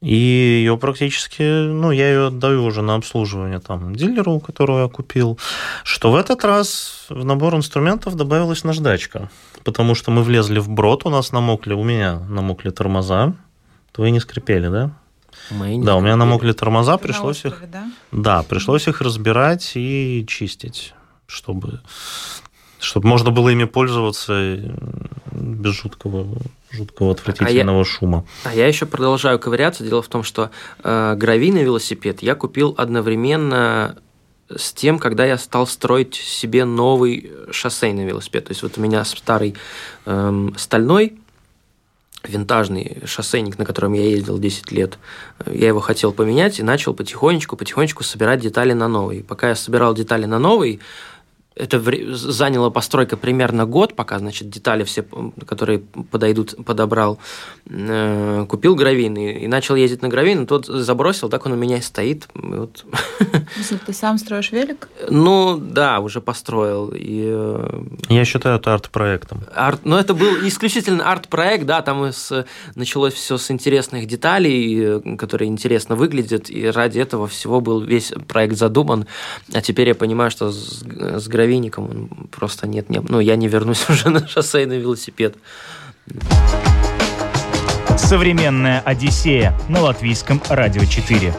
И 0.00 0.14
ее 0.14 0.78
практически, 0.78 1.42
ну, 1.42 1.90
я 1.90 2.08
ее 2.08 2.26
отдаю 2.28 2.62
уже 2.62 2.82
на 2.82 2.94
обслуживание 2.94 3.58
там 3.58 3.96
дилеру, 3.96 4.38
которого 4.38 4.82
я 4.82 4.88
купил, 4.88 5.36
что 5.82 6.12
в 6.12 6.14
этот 6.14 6.44
раз 6.44 7.06
в 7.08 7.24
набор 7.24 7.56
инструментов 7.56 8.14
добавилась 8.14 8.62
наждачка, 8.62 9.30
потому 9.64 9.96
что 9.96 10.12
мы 10.12 10.22
влезли 10.22 10.60
в 10.60 10.68
брод, 10.68 11.06
у 11.06 11.10
нас 11.10 11.32
намокли, 11.32 11.72
у 11.72 11.82
меня 11.82 12.20
намокли 12.28 12.70
тормоза, 12.70 13.34
твои 13.90 14.12
не 14.12 14.20
скрипели, 14.20 14.68
да? 14.68 14.92
Не 15.50 15.84
да, 15.84 15.96
у 15.96 16.00
меня 16.00 16.16
намокли 16.16 16.52
тормоза, 16.52 16.98
пришлось 16.98 17.44
острове, 17.44 17.56
их, 17.56 17.70
да? 17.70 17.90
да, 18.12 18.42
пришлось 18.42 18.86
их 18.88 19.00
разбирать 19.00 19.72
и 19.74 20.24
чистить, 20.28 20.94
чтобы 21.26 21.80
чтобы 22.80 23.08
можно 23.08 23.30
было 23.30 23.48
ими 23.48 23.64
пользоваться 23.64 24.56
без 25.32 25.74
жуткого, 25.74 26.26
жуткого 26.70 27.12
отвратительного 27.12 27.78
а 27.78 27.80
я, 27.80 27.84
шума. 27.84 28.24
А 28.44 28.54
я 28.54 28.66
еще 28.66 28.86
продолжаю 28.86 29.38
ковыряться. 29.38 29.84
Дело 29.84 30.00
в 30.00 30.08
том, 30.08 30.22
что 30.22 30.50
э, 30.82 31.14
гравийный 31.16 31.64
велосипед 31.64 32.22
я 32.22 32.34
купил 32.34 32.74
одновременно 32.78 33.98
с 34.54 34.72
тем, 34.72 34.98
когда 34.98 35.26
я 35.26 35.38
стал 35.38 35.66
строить 35.66 36.14
себе 36.14 36.64
новый 36.64 37.30
шоссейный 37.50 38.04
велосипед. 38.04 38.46
То 38.46 38.52
есть 38.52 38.62
вот 38.62 38.78
у 38.78 38.80
меня 38.80 39.04
старый 39.04 39.54
э, 40.06 40.48
стальной 40.56 41.18
винтажный 42.28 43.02
шоссейник, 43.04 43.58
на 43.58 43.64
котором 43.64 43.92
я 43.92 44.02
ездил 44.02 44.38
10 44.38 44.72
лет. 44.72 44.98
Я 45.46 45.68
его 45.68 45.80
хотел 45.80 46.12
поменять 46.12 46.58
и 46.58 46.62
начал 46.62 46.94
потихонечку, 46.94 47.56
потихонечку 47.56 48.04
собирать 48.04 48.40
детали 48.40 48.72
на 48.72 48.88
новый. 48.88 49.22
Пока 49.22 49.48
я 49.48 49.54
собирал 49.54 49.94
детали 49.94 50.24
на 50.24 50.38
новый, 50.38 50.80
это 51.58 51.82
заняло 52.14 52.70
постройка 52.70 53.16
примерно 53.16 53.66
год, 53.66 53.94
пока, 53.94 54.18
значит, 54.18 54.48
детали 54.48 54.84
все, 54.84 55.04
которые 55.46 55.80
подойдут, 56.10 56.54
подобрал. 56.64 57.18
Э, 57.66 58.46
купил 58.48 58.74
гравийный 58.74 59.42
и 59.42 59.48
начал 59.48 59.74
ездить 59.74 60.02
на 60.02 60.08
гравийный, 60.08 60.46
тот 60.46 60.66
забросил, 60.66 61.28
так 61.28 61.44
он 61.46 61.52
у 61.52 61.56
меня 61.56 61.78
и 61.78 61.80
стоит. 61.80 62.28
Вот. 62.34 62.84
Ты 63.86 63.92
сам 63.92 64.18
строишь 64.18 64.52
велик? 64.52 64.88
Ну, 65.10 65.58
да, 65.58 66.00
уже 66.00 66.20
построил. 66.20 66.92
И... 66.94 67.24
Э, 67.26 67.82
Я 68.08 68.24
считаю 68.24 68.58
это 68.58 68.72
арт-проектом. 68.74 69.42
Арт, 69.54 69.80
но 69.84 69.96
ну, 69.96 70.00
это 70.00 70.14
был 70.14 70.46
исключительно 70.46 71.10
арт-проект, 71.10 71.66
да, 71.66 71.82
там 71.82 72.12
с, 72.12 72.46
началось 72.74 73.14
все 73.14 73.36
с 73.36 73.50
интересных 73.50 74.06
деталей, 74.06 74.80
э, 74.80 75.16
которые 75.16 75.48
интересно 75.48 75.96
выглядят, 75.96 76.50
и 76.50 76.66
ради 76.66 77.00
этого 77.00 77.26
всего 77.26 77.60
был 77.60 77.80
весь 77.80 78.12
проект 78.28 78.56
задуман. 78.56 79.06
А 79.52 79.60
теперь 79.60 79.88
я 79.88 79.94
понимаю, 79.94 80.30
что 80.30 80.52
с, 80.52 80.82
с 80.82 81.28
гравийным 81.28 81.47
гравийником 81.48 82.28
просто 82.30 82.66
нет, 82.66 82.90
не, 82.90 83.00
ну, 83.00 83.20
я 83.20 83.36
не 83.36 83.48
вернусь 83.48 83.86
уже 83.88 84.10
на 84.10 84.26
шоссейный 84.26 84.78
велосипед. 84.78 85.36
Современная 87.96 88.80
Одиссея 88.80 89.58
на 89.68 89.80
латвийском 89.80 90.42
радио 90.48 90.84
4. 90.84 91.34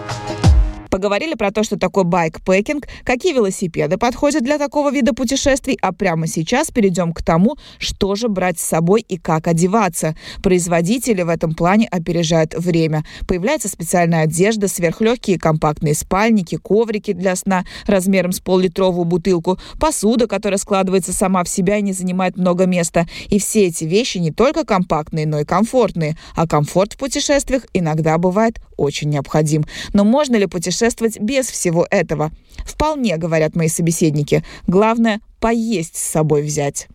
Поговорили 0.89 1.35
про 1.35 1.51
то, 1.51 1.63
что 1.63 1.77
такое 1.77 2.03
байкпекинг, 2.03 2.87
какие 3.03 3.33
велосипеды 3.33 3.97
подходят 3.97 4.43
для 4.43 4.57
такого 4.57 4.91
вида 4.91 5.13
путешествий, 5.13 5.77
а 5.81 5.93
прямо 5.93 6.25
сейчас 6.27 6.71
перейдем 6.71 7.13
к 7.13 7.21
тому, 7.21 7.57
что 7.77 8.15
же 8.15 8.27
брать 8.27 8.59
с 8.59 8.63
собой 8.63 9.05
и 9.07 9.17
как 9.17 9.47
одеваться. 9.47 10.15
Производители 10.41 11.21
в 11.21 11.29
этом 11.29 11.53
плане 11.53 11.87
опережают 11.91 12.55
время. 12.55 13.03
Появляется 13.27 13.69
специальная 13.69 14.23
одежда, 14.23 14.67
сверхлегкие 14.67 15.37
компактные 15.37 15.93
спальники, 15.93 16.55
коврики 16.55 17.13
для 17.13 17.35
сна 17.35 17.65
размером 17.85 18.31
с 18.31 18.39
пол-литровую 18.39 19.05
бутылку, 19.05 19.59
посуда, 19.79 20.27
которая 20.27 20.57
складывается 20.57 21.13
сама 21.13 21.43
в 21.43 21.49
себя 21.49 21.77
и 21.77 21.83
не 21.83 21.93
занимает 21.93 22.35
много 22.37 22.65
места. 22.65 23.05
И 23.29 23.39
все 23.39 23.67
эти 23.67 23.83
вещи 23.83 24.17
не 24.17 24.31
только 24.31 24.65
компактные, 24.65 25.27
но 25.27 25.39
и 25.39 25.45
комфортные. 25.45 26.17
А 26.35 26.47
комфорт 26.47 26.93
в 26.93 26.97
путешествиях 26.97 27.65
иногда 27.73 28.17
бывает 28.17 28.59
очень 28.77 29.09
необходим. 29.09 29.65
Но 29.93 30.03
можно 30.03 30.35
ли 30.35 30.45
путешествовать 30.45 30.78
без 31.19 31.47
всего 31.47 31.87
этого? 31.89 32.31
Вполне, 32.65 33.17
говорят 33.17 33.55
мои 33.55 33.67
собеседники. 33.67 34.43
Главное– 34.67 35.21
поесть 35.39 35.95
с 35.95 36.11
собой 36.11 36.43
взять. 36.43 36.87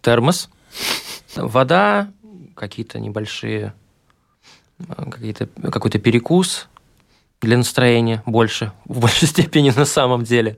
Термос, 0.00 0.48
вода, 1.36 2.10
какие-то 2.54 2.98
небольшие, 2.98 3.72
какие-то, 4.88 5.46
какой-то 5.70 5.98
перекус 5.98 6.68
для 7.40 7.56
настроения 7.56 8.22
больше, 8.26 8.72
в 8.84 9.00
большей 9.00 9.28
степени 9.28 9.70
на 9.70 9.84
самом 9.84 10.24
деле. 10.24 10.56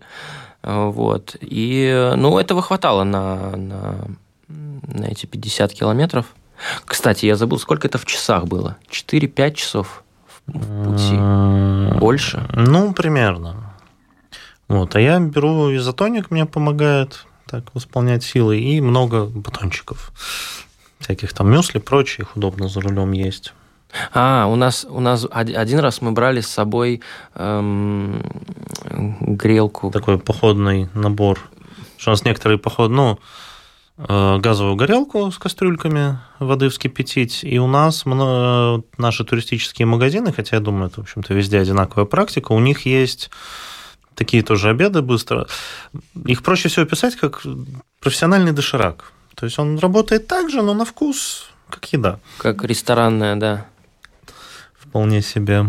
Вот. 0.62 1.36
И, 1.40 2.12
ну, 2.16 2.38
этого 2.38 2.62
хватало 2.62 3.04
на, 3.04 3.56
на, 3.56 4.08
на 4.48 5.04
эти 5.04 5.26
50 5.26 5.72
километров. 5.72 6.34
Кстати, 6.84 7.26
я 7.26 7.36
забыл, 7.36 7.58
сколько 7.58 7.86
это 7.86 7.98
в 7.98 8.06
часах 8.06 8.46
было? 8.46 8.76
4-5 8.90 9.54
часов 9.54 10.03
в 10.46 10.84
пути? 10.84 11.98
Больше? 11.98 12.46
Ну, 12.54 12.92
примерно. 12.92 13.74
Вот. 14.68 14.94
А 14.96 15.00
я 15.00 15.18
беру 15.18 15.74
изотоник, 15.74 16.30
мне 16.30 16.46
помогает 16.46 17.26
так 17.46 17.74
восполнять 17.74 18.24
силы, 18.24 18.58
и 18.58 18.80
много 18.80 19.26
батончиков. 19.26 20.12
Всяких 20.98 21.32
там 21.32 21.50
мюсли, 21.50 21.78
прочее, 21.78 22.24
их 22.24 22.36
удобно 22.36 22.68
за 22.68 22.80
рулем 22.80 23.12
есть. 23.12 23.52
А, 24.12 24.46
у 24.46 24.56
нас, 24.56 24.86
у 24.88 25.00
нас 25.00 25.26
один 25.30 25.78
раз 25.78 26.00
мы 26.00 26.12
брали 26.12 26.40
с 26.40 26.48
собой 26.48 27.02
эм, 27.34 28.22
грелку. 29.20 29.90
Такой 29.90 30.18
походный 30.18 30.88
набор. 30.94 31.38
Что 31.96 32.10
у 32.10 32.12
нас 32.12 32.24
некоторые 32.24 32.58
поход, 32.58 32.90
ну, 32.90 33.18
Э, 33.18 33.20
газовую 33.96 34.76
горелку 34.76 35.30
с 35.30 35.38
кастрюльками 35.38 36.18
воды 36.40 36.68
вскипятить. 36.68 37.44
И 37.44 37.58
у 37.58 37.66
нас 37.66 38.04
наши 38.06 39.24
туристические 39.24 39.86
магазины, 39.86 40.32
хотя 40.32 40.56
я 40.56 40.60
думаю, 40.60 40.86
это, 40.86 41.00
в 41.00 41.04
общем-то, 41.04 41.32
везде 41.32 41.60
одинаковая 41.60 42.04
практика, 42.04 42.52
у 42.52 42.60
них 42.60 42.86
есть 42.86 43.30
такие 44.14 44.42
тоже 44.42 44.70
обеды 44.70 45.02
быстро. 45.02 45.46
Их 46.24 46.42
проще 46.42 46.68
всего 46.68 46.86
писать 46.86 47.16
как 47.16 47.42
профессиональный 48.00 48.52
доширак. 48.52 49.12
То 49.34 49.46
есть 49.46 49.58
он 49.58 49.78
работает 49.78 50.26
так 50.26 50.50
же, 50.50 50.62
но 50.62 50.74
на 50.74 50.84
вкус 50.84 51.50
как 51.68 51.92
еда. 51.92 52.20
Как 52.38 52.64
ресторанная, 52.64 53.36
да. 53.36 53.66
Вполне 54.78 55.22
себе. 55.22 55.66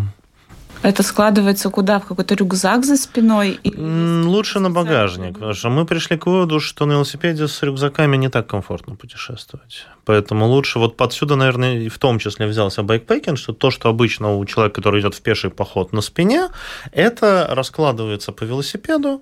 Это 0.82 1.03
складывается 1.03 1.70
куда? 1.70 2.00
В 2.00 2.05
какой-то 2.05 2.36
рюкзак 2.36 2.86
за 2.86 2.98
спиной? 2.98 3.60
Лучше 3.63 4.60
на 4.60 4.70
багажник, 4.70 5.34
потому 5.34 5.53
что 5.53 5.70
мы 5.70 5.86
пришли 5.86 6.17
к 6.17 6.27
выводу, 6.27 6.60
что 6.60 6.86
на 6.86 6.94
велосипеде 6.94 7.48
с 7.48 7.63
рюкзаками 7.63 8.17
не 8.17 8.29
так 8.29 8.48
комфортно 8.48 8.96
путешествовать. 8.96 9.88
Поэтому 10.05 10.48
лучше, 10.48 10.79
вот 10.79 10.98
подсюда, 10.98 11.36
наверное, 11.36 11.89
в 11.89 11.98
том 11.98 12.20
числе 12.20 12.46
взялся 12.48 12.84
байкпекинг, 12.84 13.38
что 13.38 13.53
то, 13.53 13.72
что 13.72 13.89
обычно 13.89 14.36
у 14.36 14.46
человека, 14.46 14.75
который 14.75 15.01
идет 15.01 15.15
в 15.15 15.22
пеший 15.22 15.50
поход 15.50 15.94
на 15.94 16.01
спине, 16.01 16.50
это 16.91 17.48
раскладывается 17.50 18.32
по 18.32 18.44
велосипеду, 18.44 19.22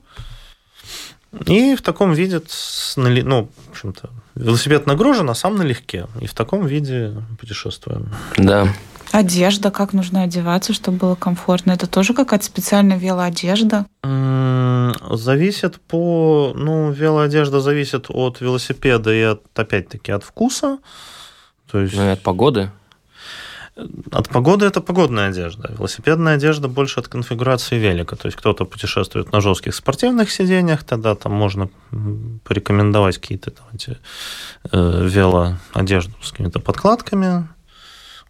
и 1.48 1.76
в 1.76 1.82
таком 1.82 2.14
виде, 2.14 2.42
ну, 2.96 3.50
в 3.68 3.72
общем-то, 3.72 4.10
велосипед 4.36 4.86
нагружен, 4.86 5.30
а 5.30 5.34
сам 5.34 5.56
налегке. 5.56 6.08
И 6.22 6.28
в 6.28 6.34
таком 6.34 6.66
виде 6.68 7.16
путешествуем. 7.40 8.10
Да. 8.38 8.68
Одежда, 9.14 9.70
как 9.70 9.94
нужно 9.94 10.24
одеваться, 10.24 10.74
чтобы 10.74 10.98
было 10.98 11.14
комфортно? 11.16 11.72
Это 11.72 11.86
тоже 11.86 12.16
какая-то 12.16 12.44
специальная 12.44 12.98
велоодежда? 12.98 13.86
Зависит 15.12 15.80
по... 15.82 16.52
Ну, 16.56 16.92
велоодежда 16.92 17.60
зависит 17.60 18.08
от 18.10 18.42
велосипеда 18.42 19.14
и, 19.14 19.22
от, 19.22 19.44
опять-таки, 19.54 20.12
от 20.12 20.24
вкуса. 20.24 20.80
То 21.72 21.80
есть... 21.80 21.96
Ну 21.96 22.04
и 22.04 22.08
от 22.08 22.24
погоды? 22.24 22.72
От 24.12 24.30
погоды 24.30 24.66
это 24.66 24.82
погодная 24.82 25.30
одежда. 25.30 25.72
Велосипедная 25.78 26.34
одежда 26.34 26.68
больше 26.68 27.00
от 27.00 27.08
конфигурации 27.08 27.78
велика. 27.78 28.16
То 28.16 28.28
есть 28.28 28.38
кто-то 28.38 28.66
путешествует 28.66 29.32
на 29.32 29.42
жестких 29.42 29.76
спортивных 29.76 30.32
сиденьях, 30.32 30.84
тогда 30.84 31.14
там 31.14 31.34
можно 31.34 31.70
порекомендовать 32.44 33.20
какие-то 33.20 33.52
там 33.52 33.68
эти 33.74 34.00
э, 34.72 35.08
велоодежду 35.08 36.14
с 36.24 36.32
какими-то 36.32 36.60
подкладками 36.60 37.48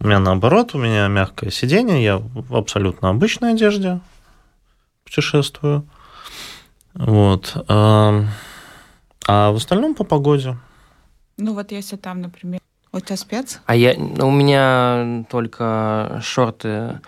У 0.03 0.07
меня 0.07 0.19
наоборот, 0.19 0.75
у 0.75 0.77
меня 0.77 1.07
мягкое 1.07 1.49
сиденье, 1.49 2.03
я 2.03 2.17
в 2.17 2.57
абсолютно 2.57 3.07
обычной 3.07 3.53
одежде 3.53 4.01
путешествую. 5.05 5.87
Вот. 6.93 7.55
А, 7.69 8.25
а 9.25 9.51
в 9.51 9.55
остальном 9.55 9.95
по 9.95 10.03
погоде. 10.03 10.57
Ну 11.37 11.53
вот 11.53 11.71
если 11.71 11.95
там, 11.95 12.19
например, 12.19 12.59
у 12.91 12.99
тебя 12.99 13.15
спец? 13.15 13.61
А 13.65 13.75
я, 13.75 13.93
у 13.93 14.29
меня 14.29 15.23
только 15.29 16.19
шорты 16.21 16.99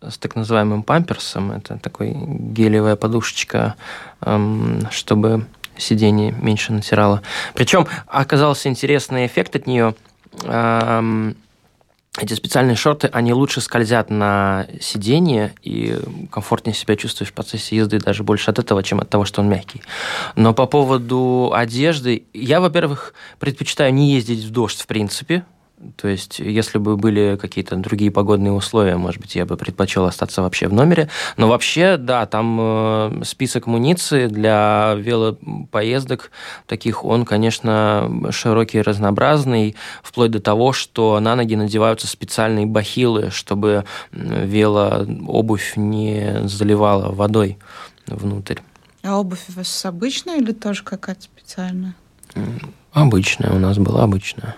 с 0.00 0.18
так 0.18 0.34
называемым 0.34 0.82
памперсом. 0.82 1.52
Это 1.52 1.78
такой 1.78 2.12
гелевая 2.12 2.96
подушечка, 2.96 3.76
эм, 4.22 4.88
чтобы 4.90 5.46
сиденье 5.76 6.32
меньше 6.32 6.72
натирало. 6.72 7.22
Причем 7.54 7.86
оказался 8.08 8.68
интересный 8.68 9.26
эффект 9.26 9.54
от 9.54 9.68
нее. 9.68 9.94
Эти 12.20 12.34
специальные 12.34 12.76
шорты, 12.76 13.08
они 13.12 13.32
лучше 13.32 13.62
скользят 13.62 14.10
на 14.10 14.66
сиденье 14.78 15.54
и 15.62 15.98
комфортнее 16.30 16.74
себя 16.74 16.94
чувствуешь 16.94 17.30
в 17.30 17.32
процессе 17.32 17.76
езды 17.76 17.98
даже 17.98 18.22
больше 18.22 18.50
от 18.50 18.58
этого, 18.58 18.82
чем 18.82 19.00
от 19.00 19.08
того, 19.08 19.24
что 19.24 19.40
он 19.40 19.48
мягкий. 19.48 19.82
Но 20.36 20.52
по 20.52 20.66
поводу 20.66 21.50
одежды, 21.54 22.24
я, 22.34 22.60
во-первых, 22.60 23.14
предпочитаю 23.38 23.94
не 23.94 24.12
ездить 24.12 24.44
в 24.44 24.50
дождь 24.50 24.82
в 24.82 24.86
принципе, 24.86 25.44
то 25.96 26.08
есть, 26.08 26.38
если 26.40 26.78
бы 26.78 26.96
были 26.96 27.38
какие-то 27.40 27.76
другие 27.76 28.10
погодные 28.10 28.52
условия, 28.52 28.96
может 28.96 29.20
быть, 29.20 29.34
я 29.34 29.46
бы 29.46 29.56
предпочел 29.56 30.04
остаться 30.04 30.42
вообще 30.42 30.68
в 30.68 30.74
номере. 30.74 31.08
Но 31.38 31.48
вообще, 31.48 31.96
да, 31.96 32.26
там 32.26 32.58
э, 32.60 33.22
список 33.24 33.66
муниции 33.66 34.26
для 34.26 34.94
велопоездок 34.98 36.32
таких, 36.66 37.04
он, 37.04 37.24
конечно, 37.24 38.10
широкий, 38.30 38.82
разнообразный, 38.82 39.74
вплоть 40.02 40.30
до 40.30 40.40
того, 40.40 40.72
что 40.74 41.18
на 41.18 41.34
ноги 41.34 41.54
надеваются 41.54 42.06
специальные 42.06 42.66
бахилы, 42.66 43.30
чтобы 43.30 43.84
велообувь 44.12 45.76
не 45.76 46.42
заливала 46.44 47.10
водой 47.10 47.58
внутрь. 48.06 48.58
А 49.02 49.18
обувь 49.18 49.48
у 49.48 49.52
вас 49.52 49.84
обычная 49.86 50.36
или 50.36 50.52
тоже 50.52 50.82
какая-то 50.82 51.22
специальная? 51.22 51.94
Обычная 52.92 53.50
у 53.52 53.58
нас 53.58 53.78
была 53.78 54.02
обычная. 54.02 54.56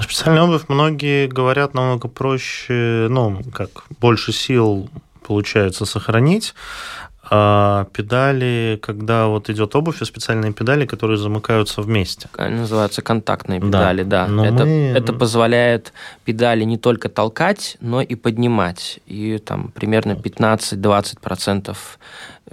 Специальная 0.00 0.42
обувь, 0.44 0.62
многие 0.68 1.26
говорят, 1.26 1.74
намного 1.74 2.08
проще, 2.08 3.06
ну, 3.10 3.40
как 3.52 3.84
больше 4.00 4.32
сил 4.32 4.88
получается 5.26 5.84
сохранить. 5.84 6.54
А 7.34 7.86
педали, 7.92 8.78
когда 8.82 9.26
вот 9.26 9.48
идет 9.48 9.74
обувь, 9.76 10.02
и 10.02 10.04
специальные 10.04 10.52
педали, 10.52 10.84
которые 10.86 11.16
замыкаются 11.16 11.80
вместе. 11.80 12.28
Они 12.36 12.56
называются 12.56 13.00
контактные 13.00 13.58
педали, 13.60 14.02
да. 14.02 14.26
Но 14.26 14.44
это, 14.44 14.64
мы- 14.66 14.92
это 14.94 15.12
позволяет 15.14 15.92
педали 16.24 16.64
не 16.64 16.76
только 16.76 17.08
толкать, 17.08 17.76
но 17.80 18.02
и 18.02 18.16
поднимать. 18.16 18.98
И 19.06 19.38
там 19.38 19.68
примерно 19.68 20.12
15-20% 20.12 21.70
э, 21.70 21.74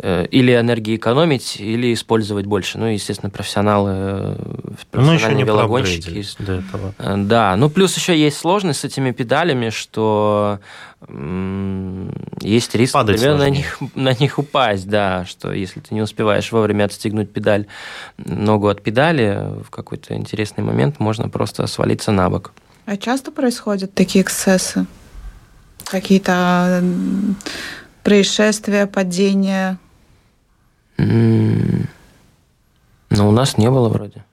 или 0.02 0.56
энергии 0.56 0.96
экономить, 0.96 1.58
или 1.60 1.94
использовать 1.94 2.46
больше. 2.46 2.78
Ну, 2.78 2.86
естественно, 2.86 3.30
профессионалы, 3.30 3.92
э, 3.94 4.36
еще 4.72 4.86
профессиональные 4.92 5.46
велогонщики. 5.46 6.26
до 6.40 6.54
этого. 6.54 6.94
Э, 6.98 7.16
Да, 7.18 7.56
ну 7.56 7.70
плюс 7.70 7.96
еще 7.98 8.18
есть 8.18 8.38
сложность 8.38 8.80
с 8.80 8.86
этими 8.86 9.12
педалями, 9.12 9.70
что 9.70 10.60
есть 12.42 12.76
риск, 12.76 12.94
Падать 12.94 13.18
например, 13.18 13.38
на 13.38 13.50
них, 13.50 13.80
на 13.96 14.14
них 14.14 14.38
упасть, 14.38 14.88
да, 14.88 15.26
что 15.26 15.52
если 15.52 15.80
ты 15.80 15.94
не 15.94 16.02
успеваешь 16.02 16.52
вовремя 16.52 16.86
отстегнуть 16.86 17.32
педаль, 17.32 17.68
ногу 18.18 18.68
от 18.68 18.82
педали, 18.82 19.50
в 19.64 19.70
какой-то 19.70 20.16
интересный 20.16 20.64
момент 20.64 21.00
можно 21.00 21.30
просто 21.30 21.68
свалиться 21.68 22.12
на 22.12 22.30
бок. 22.30 22.54
А 22.86 22.98
часто 22.98 23.32
происходят 23.32 23.94
такие 23.94 24.24
эксцессы? 24.24 24.86
Какие-то 25.86 26.84
происшествия, 28.04 28.86
падения? 28.88 29.78
Но 33.10 33.28
у 33.28 33.32
нас 33.32 33.58
не 33.58 33.70
было 33.70 33.90
вроде. 33.90 34.24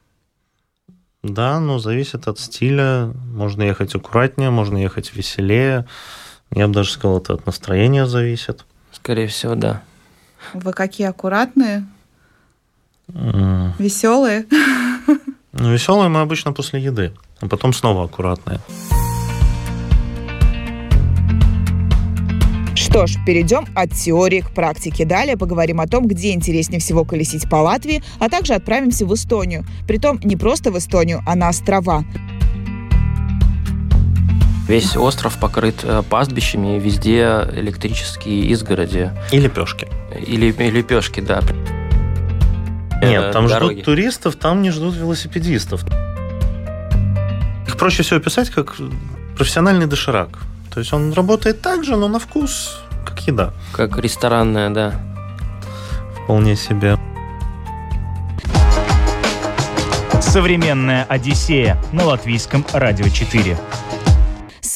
Да, 1.22 1.60
ну, 1.60 1.78
зависит 1.78 2.28
от 2.28 2.38
стиля. 2.38 3.12
Можно 3.32 3.62
ехать 3.62 3.94
аккуратнее, 3.94 4.50
можно 4.50 4.76
ехать 4.78 5.14
веселее. 5.14 5.86
Я 6.50 6.68
бы 6.68 6.74
даже 6.74 6.92
сказал, 6.92 7.18
это 7.18 7.34
от 7.34 7.46
настроения 7.46 8.06
зависит. 8.06 8.64
Скорее 8.92 9.26
всего, 9.26 9.54
да. 9.54 9.82
Вы 10.54 10.72
какие 10.72 11.08
аккуратные, 11.08 11.86
веселые? 13.08 14.46
Ну, 15.52 15.72
веселые 15.72 16.08
мы 16.08 16.20
обычно 16.20 16.52
после 16.52 16.80
еды, 16.82 17.12
а 17.40 17.48
потом 17.48 17.72
снова 17.72 18.04
аккуратные. 18.04 18.60
Что 22.96 23.06
ж, 23.06 23.16
перейдем 23.26 23.66
от 23.74 23.90
теории 23.92 24.40
к 24.40 24.52
практике. 24.52 25.04
Далее 25.04 25.36
поговорим 25.36 25.82
о 25.82 25.86
том, 25.86 26.08
где 26.08 26.32
интереснее 26.32 26.80
всего 26.80 27.04
колесить 27.04 27.46
по 27.46 27.56
Латвии, 27.56 28.02
а 28.20 28.30
также 28.30 28.54
отправимся 28.54 29.04
в 29.04 29.12
Эстонию. 29.12 29.66
Притом 29.86 30.18
не 30.24 30.34
просто 30.34 30.70
в 30.70 30.78
Эстонию, 30.78 31.22
а 31.26 31.34
на 31.34 31.50
острова. 31.50 32.06
Весь 34.66 34.96
остров 34.96 35.36
покрыт 35.36 35.80
э, 35.82 36.02
пастбищами, 36.08 36.78
везде 36.78 37.46
электрические 37.52 38.46
изгороди. 38.46 39.10
И 39.30 39.40
лепешки. 39.40 39.86
Или 40.26 40.50
и 40.50 40.70
лепешки, 40.70 41.20
да. 41.20 41.42
Нет, 43.02 43.24
Э, 43.24 43.30
там 43.30 43.46
дороги. 43.46 43.74
ждут 43.74 43.84
туристов, 43.84 44.36
там 44.36 44.62
не 44.62 44.70
ждут 44.70 44.96
велосипедистов. 44.96 45.84
Их 47.66 47.76
проще 47.76 48.04
всего 48.04 48.20
описать 48.20 48.48
как 48.48 48.74
профессиональный 49.36 49.84
доширак. 49.84 50.38
То 50.72 50.80
есть 50.80 50.94
он 50.94 51.12
работает 51.12 51.60
так 51.60 51.84
же, 51.84 51.96
но 51.96 52.08
на 52.08 52.18
вкус 52.18 52.82
как 53.06 53.20
еда. 53.26 53.52
Как 53.72 53.96
ресторанная, 53.98 54.70
да. 54.70 54.94
Вполне 56.22 56.56
себе. 56.56 56.98
Современная 60.20 61.04
Одиссея 61.04 61.78
на 61.92 62.04
латвийском 62.04 62.66
радио 62.72 63.08
4. 63.08 63.56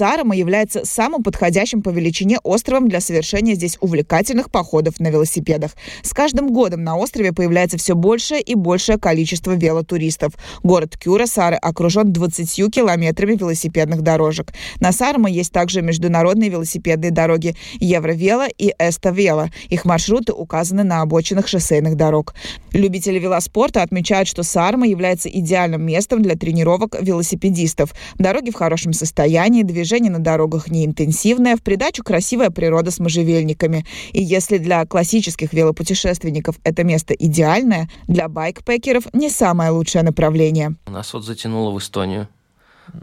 Саарема 0.01 0.35
является 0.35 0.87
самым 0.87 1.23
подходящим 1.23 1.83
по 1.83 1.91
величине 1.91 2.39
островом 2.43 2.89
для 2.89 3.03
совершения 3.03 3.55
здесь 3.55 3.77
увлекательных 3.83 4.51
походов 4.51 4.99
на 4.99 5.09
велосипедах. 5.09 5.73
С 6.03 6.15
каждым 6.15 6.55
годом 6.55 6.83
на 6.83 6.97
острове 6.97 7.35
появляется 7.35 7.77
все 7.77 7.95
большее 7.95 8.41
и 8.41 8.55
большее 8.55 8.99
количество 8.99 9.53
велотуристов. 9.53 10.33
Город 10.63 10.97
Кюра 10.97 11.27
Сары 11.27 11.57
окружен 11.57 12.15
20 12.15 12.73
километрами 12.73 13.37
велосипедных 13.37 14.01
дорожек. 14.01 14.55
На 14.81 14.93
Саарема 14.93 15.29
есть 15.29 15.53
также 15.53 15.83
международные 15.83 16.49
велосипедные 16.49 17.11
дороги 17.11 17.55
Евровело 17.79 18.47
и 18.57 18.73
Эставело. 18.79 19.51
Их 19.69 19.85
маршруты 19.85 20.33
указаны 20.33 20.83
на 20.83 21.03
обочинах 21.03 21.47
шоссейных 21.47 21.97
дорог. 21.97 22.35
Любители 22.73 23.19
велоспорта 23.19 23.83
отмечают, 23.83 24.29
что 24.29 24.45
Саарма 24.45 24.87
является 24.87 25.29
идеальным 25.29 25.85
местом 25.85 26.23
для 26.23 26.37
тренировок 26.37 26.97
велосипедистов. 26.99 27.93
Дороги 28.17 28.51
в 28.51 28.55
хорошем 28.55 28.95
состоянии, 28.95 29.63
движение 29.63 29.90
на 29.99 30.19
дорогах 30.19 30.69
не 30.69 30.85
интенсивное, 30.87 31.57
в 31.57 31.63
придачу 31.63 32.05
красивая 32.05 32.51
природа 32.51 32.91
с 32.91 33.01
можжевельниками. 33.01 33.85
И 34.13 34.23
если 34.23 34.59
для 34.59 34.87
классических 34.87 35.53
велопутешественников 35.53 36.57
это 36.63 36.85
место 36.85 37.15
идеальное, 37.15 37.89
для 38.07 38.29
байкпекеров 38.29 39.13
не 39.13 39.31
самое 39.31 39.71
лучшее 39.71 40.03
направление. 40.03 40.77
Нас 40.87 41.13
вот 41.13 41.25
затянуло 41.25 41.73
в 41.73 41.79
Эстонию 41.79 42.29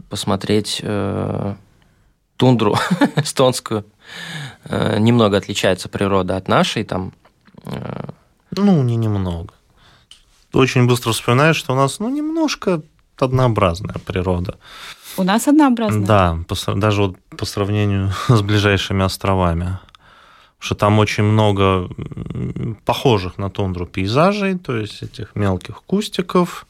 посмотреть 0.08 0.80
э, 0.82 1.54
тундру 2.36 2.76
эстонскую. 3.16 3.84
Э, 4.64 4.98
немного 4.98 5.36
отличается 5.36 5.88
природа 5.88 6.36
от 6.36 6.48
нашей, 6.48 6.84
там 6.84 7.12
э, 7.64 8.10
Ну, 8.50 8.82
не 8.82 8.96
немного. 8.96 9.52
Очень 10.52 10.86
быстро 10.86 11.12
вспоминаешь, 11.12 11.56
что 11.56 11.74
у 11.74 11.76
нас, 11.76 11.98
ну, 11.98 12.08
немножко 12.08 12.82
однообразная 13.22 13.96
природа. 14.04 14.58
У 15.16 15.24
нас 15.24 15.48
однообразно. 15.48 16.06
Да, 16.06 16.38
даже 16.76 17.02
вот 17.02 17.16
по 17.36 17.44
сравнению 17.44 18.12
с 18.28 18.40
ближайшими 18.40 19.04
островами. 19.04 19.78
Потому 20.58 20.60
что 20.60 20.74
там 20.74 20.98
очень 20.98 21.24
много 21.24 21.88
похожих 22.84 23.38
на 23.38 23.50
тундру 23.50 23.86
пейзажей, 23.86 24.58
то 24.58 24.76
есть 24.76 25.02
этих 25.02 25.36
мелких 25.36 25.82
кустиков. 25.82 26.66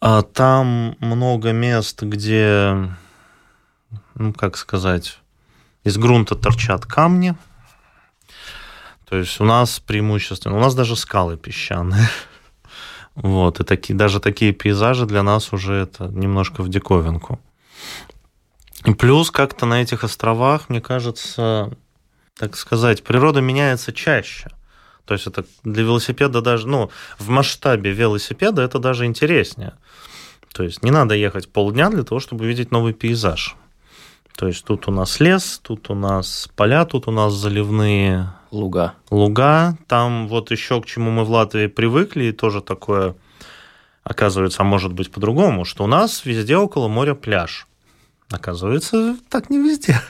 А 0.00 0.22
там 0.22 0.96
много 1.00 1.52
мест, 1.52 2.02
где, 2.02 2.88
ну, 4.14 4.32
как 4.32 4.56
сказать, 4.56 5.18
из 5.84 5.96
грунта 5.96 6.34
торчат 6.34 6.86
камни. 6.86 7.34
То 9.08 9.16
есть 9.16 9.40
у 9.40 9.44
нас 9.44 9.80
преимущественно, 9.80 10.56
у 10.56 10.60
нас 10.60 10.74
даже 10.74 10.96
скалы 10.96 11.36
песчаные. 11.36 12.08
Вот, 13.22 13.58
и 13.58 13.64
такие, 13.64 13.96
даже 13.96 14.20
такие 14.20 14.52
пейзажи 14.52 15.04
для 15.04 15.22
нас 15.22 15.52
уже 15.52 15.74
это 15.74 16.04
немножко 16.04 16.62
в 16.62 16.68
диковинку. 16.68 17.40
И 18.84 18.94
плюс 18.94 19.30
как-то 19.30 19.66
на 19.66 19.82
этих 19.82 20.04
островах, 20.04 20.68
мне 20.68 20.80
кажется, 20.80 21.72
так 22.38 22.56
сказать, 22.56 23.02
природа 23.02 23.40
меняется 23.40 23.92
чаще. 23.92 24.50
То 25.04 25.14
есть 25.14 25.26
это 25.26 25.44
для 25.64 25.82
велосипеда 25.82 26.40
даже, 26.42 26.68
ну, 26.68 26.90
в 27.18 27.28
масштабе 27.28 27.92
велосипеда 27.92 28.62
это 28.62 28.78
даже 28.78 29.04
интереснее. 29.04 29.74
То 30.52 30.62
есть 30.62 30.84
не 30.84 30.90
надо 30.90 31.14
ехать 31.14 31.52
полдня 31.52 31.90
для 31.90 32.04
того, 32.04 32.20
чтобы 32.20 32.44
увидеть 32.44 32.70
новый 32.70 32.92
пейзаж. 32.92 33.56
То 34.36 34.46
есть 34.46 34.64
тут 34.64 34.86
у 34.86 34.92
нас 34.92 35.18
лес, 35.18 35.60
тут 35.62 35.90
у 35.90 35.94
нас 35.94 36.48
поля, 36.54 36.84
тут 36.84 37.08
у 37.08 37.10
нас 37.10 37.32
заливные 37.32 38.32
Луга. 38.50 38.94
луга. 39.10 39.76
Там 39.86 40.28
вот 40.28 40.50
еще 40.50 40.80
к 40.80 40.86
чему 40.86 41.10
мы 41.10 41.24
в 41.24 41.30
Латвии 41.30 41.66
привыкли, 41.66 42.24
и 42.24 42.32
тоже 42.32 42.62
такое, 42.62 43.14
оказывается, 44.04 44.62
а 44.62 44.64
может 44.64 44.92
быть 44.92 45.10
по-другому, 45.10 45.64
что 45.64 45.84
у 45.84 45.86
нас 45.86 46.24
везде 46.24 46.56
около 46.56 46.88
моря 46.88 47.14
пляж. 47.14 47.66
Оказывается, 48.30 49.16
так 49.28 49.50
не 49.50 49.58
везде. 49.58 50.00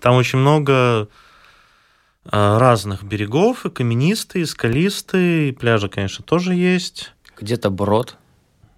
Там 0.00 0.14
очень 0.14 0.38
много 0.38 1.08
а, 2.24 2.58
разных 2.58 3.02
берегов, 3.04 3.66
и 3.66 3.70
каменистые, 3.70 4.42
и 4.42 4.46
скалистые, 4.46 5.48
и 5.48 5.52
пляжи, 5.52 5.88
конечно, 5.88 6.24
тоже 6.24 6.54
есть. 6.54 7.12
Где-то 7.36 7.70
брод. 7.70 8.16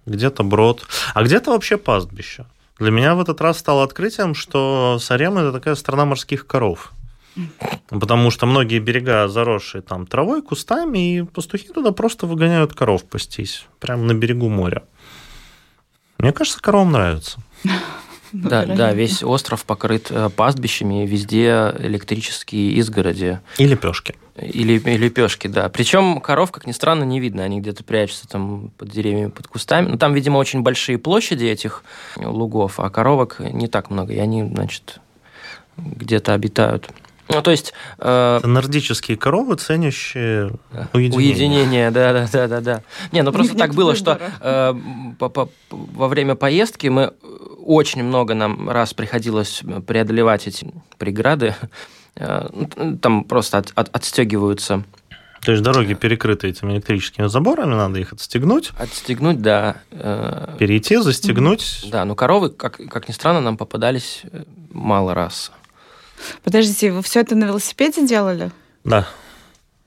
Где-то 0.05 0.43
брод, 0.43 0.87
а 1.13 1.23
где-то 1.23 1.51
вообще 1.51 1.77
пастбище. 1.77 2.45
Для 2.79 2.89
меня 2.89 3.13
в 3.13 3.21
этот 3.21 3.39
раз 3.41 3.59
стало 3.59 3.83
открытием, 3.83 4.33
что 4.33 4.97
Сарем– 4.99 5.37
это 5.37 5.51
такая 5.51 5.75
страна 5.75 6.05
морских 6.05 6.47
коров. 6.47 6.91
Потому 7.87 8.31
что 8.31 8.45
многие 8.45 8.79
берега 8.79 9.27
заросшие 9.27 9.81
там 9.81 10.05
травой, 10.05 10.41
кустами, 10.41 11.17
и 11.17 11.21
пастухи 11.23 11.69
туда 11.69 11.91
просто 11.91 12.27
выгоняют 12.27 12.73
коров 12.73 13.03
пастись, 13.03 13.65
прямо 13.79 14.03
на 14.03 14.13
берегу 14.13 14.49
моря. 14.49 14.83
Мне 16.17 16.31
кажется, 16.31 16.61
коровам 16.61 16.91
нравится. 16.91 17.39
Да, 18.33 18.65
да, 18.65 18.93
весь 18.93 19.23
остров 19.23 19.65
покрыт 19.65 20.07
э, 20.09 20.29
пастбищами, 20.29 21.05
везде 21.05 21.73
электрические 21.79 22.71
изгороди. 22.73 23.41
И 23.57 23.65
лепешки. 23.65 24.15
Или 24.37 24.79
и 24.79 24.97
лепешки, 24.97 25.47
да. 25.47 25.67
Причем 25.67 26.21
коров, 26.21 26.51
как 26.51 26.65
ни 26.65 26.71
странно, 26.71 27.03
не 27.03 27.19
видно. 27.19 27.43
Они 27.43 27.59
где-то 27.59 27.83
прячутся 27.83 28.27
там 28.27 28.71
под 28.77 28.89
деревьями, 28.89 29.29
под 29.29 29.47
кустами. 29.47 29.87
Но 29.87 29.97
там, 29.97 30.13
видимо, 30.13 30.37
очень 30.37 30.61
большие 30.61 30.97
площади 30.97 31.45
этих 31.45 31.83
лугов, 32.15 32.79
а 32.79 32.89
коровок 32.89 33.39
не 33.39 33.67
так 33.67 33.89
много. 33.89 34.13
И 34.13 34.17
они, 34.19 34.43
значит, 34.43 34.99
где-то 35.77 36.33
обитают. 36.33 36.89
Ну, 37.33 37.41
то 37.41 37.51
есть... 37.51 37.73
Э, 37.99 38.37
Это 38.39 38.47
нордические 38.47 39.17
коровы, 39.17 39.55
ценящие 39.55 40.51
уединение. 40.93 41.17
Уединение, 41.17 41.91
да, 41.91 42.13
да, 42.13 42.27
да, 42.31 42.47
да, 42.47 42.61
да. 42.61 42.81
Не, 43.11 43.21
ну 43.23 43.31
просто 43.31 43.55
так 43.55 43.73
было, 43.73 43.95
что 43.95 44.19
э, 44.41 44.73
по- 45.19 45.29
по- 45.29 45.49
во 45.69 46.07
время 46.07 46.35
поездки 46.35 46.87
мы 46.87 47.13
очень 47.65 48.03
много 48.03 48.33
нам 48.33 48.69
раз 48.69 48.93
приходилось 48.93 49.61
преодолевать 49.87 50.47
эти 50.47 50.71
преграды. 50.97 51.55
Э, 52.15 52.47
ну, 52.75 52.97
Там 52.97 53.23
просто 53.23 53.59
от- 53.59 53.71
от- 53.75 53.95
отстегиваются, 53.95 54.83
То 55.45 55.51
есть 55.53 55.63
дороги 55.63 55.93
перекрыты 55.93 56.49
этими 56.49 56.73
электрическими 56.73 57.27
заборами, 57.27 57.73
надо 57.75 57.99
их 57.99 58.11
отстегнуть, 58.13 58.71
отстегнуть, 58.77 59.41
да. 59.41 59.77
э, 59.91 60.55
перейти, 60.59 60.97
застегнуть. 60.97 61.85
Да, 61.91 62.03
но 62.05 62.13
коровы, 62.15 62.49
как, 62.49 62.77
как 62.89 63.07
ни 63.07 63.13
странно, 63.13 63.39
нам 63.41 63.57
попадались 63.57 64.23
мало 64.71 65.13
раз. 65.13 65.51
Подождите, 66.43 66.91
вы 66.91 67.01
все 67.01 67.21
это 67.21 67.35
на 67.35 67.45
велосипеде 67.45 68.05
делали? 68.05 68.51
Да. 68.83 69.07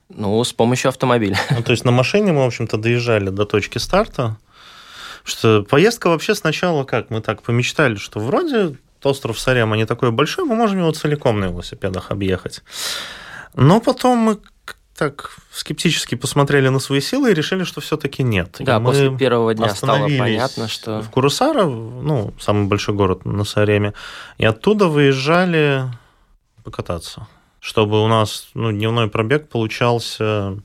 Ну, 0.09 0.43
с 0.43 0.53
помощью 0.53 0.89
автомобиля. 0.89 1.37
Ну, 1.51 1.63
то 1.63 1.71
есть 1.71 1.85
на 1.85 1.91
машине 1.91 2.31
мы, 2.31 2.43
в 2.43 2.47
общем-то, 2.47 2.77
доезжали 2.77 3.29
до 3.29 3.45
точки 3.45 3.77
старта. 3.77 4.37
Что 5.23 5.63
поездка 5.63 6.09
вообще 6.09 6.35
сначала 6.35 6.83
как? 6.83 7.09
Мы 7.09 7.21
так 7.21 7.41
помечтали, 7.41 7.95
что 7.95 8.19
вроде 8.19 8.75
остров 9.03 9.39
Сарема 9.39 9.75
не 9.75 9.85
такой 9.85 10.11
большой, 10.11 10.45
мы 10.45 10.55
можем 10.55 10.79
его 10.79 10.91
целиком 10.91 11.39
на 11.39 11.45
велосипедах 11.45 12.11
объехать. 12.11 12.63
Но 13.53 13.79
потом 13.79 14.17
мы 14.17 14.37
так 14.97 15.31
скептически 15.51 16.15
посмотрели 16.15 16.69
на 16.69 16.79
свои 16.79 17.01
силы 17.01 17.31
и 17.31 17.33
решили, 17.33 17.63
что 17.63 17.81
все-таки 17.81 18.23
нет. 18.23 18.59
И 18.59 18.63
Да, 18.63 18.79
мы 18.79 18.91
после 18.91 19.15
первого 19.15 19.53
дня 19.53 19.69
стало 19.69 19.93
остановились 19.93 20.19
понятно, 20.19 20.67
что... 20.67 21.01
в 21.01 21.09
Курусара, 21.09 21.65
ну, 21.65 22.33
самый 22.39 22.67
большой 22.67 22.95
город 22.95 23.25
на 23.25 23.43
Сареме, 23.43 23.93
и 24.37 24.45
оттуда 24.45 24.87
выезжали 24.87 25.83
покататься, 26.65 27.27
чтобы 27.59 28.03
у 28.03 28.07
нас 28.07 28.49
ну, 28.53 28.71
дневной 28.71 29.07
пробег 29.07 29.47
получался 29.47 30.57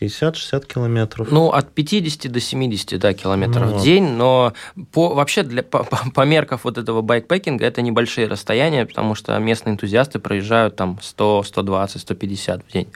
50-60 0.00 0.66
километров. 0.66 1.28
Ну, 1.30 1.48
от 1.48 1.72
50 1.72 2.30
до 2.30 2.38
70 2.38 3.00
да, 3.00 3.14
километров 3.14 3.62
Ну 3.64 3.68
в 3.70 3.72
вот. 3.76 3.82
день, 3.82 4.04
но 4.10 4.52
по, 4.92 5.14
вообще 5.14 5.42
для, 5.42 5.62
по, 5.62 5.84
по- 5.84 6.10
по 6.14 6.20
меркам 6.26 6.60
вот 6.62 6.76
этого 6.76 7.00
байкпекинга 7.00 7.64
это 7.64 7.80
небольшие 7.80 8.28
расстояния, 8.28 8.84
потому 8.84 9.14
что 9.14 9.36
местные 9.38 9.72
энтузиасты 9.72 10.18
проезжают 10.18 10.76
там 10.76 10.98
100, 11.00 11.42
120, 11.44 12.00
150 12.02 12.62
в 12.68 12.72
день. 12.72 12.88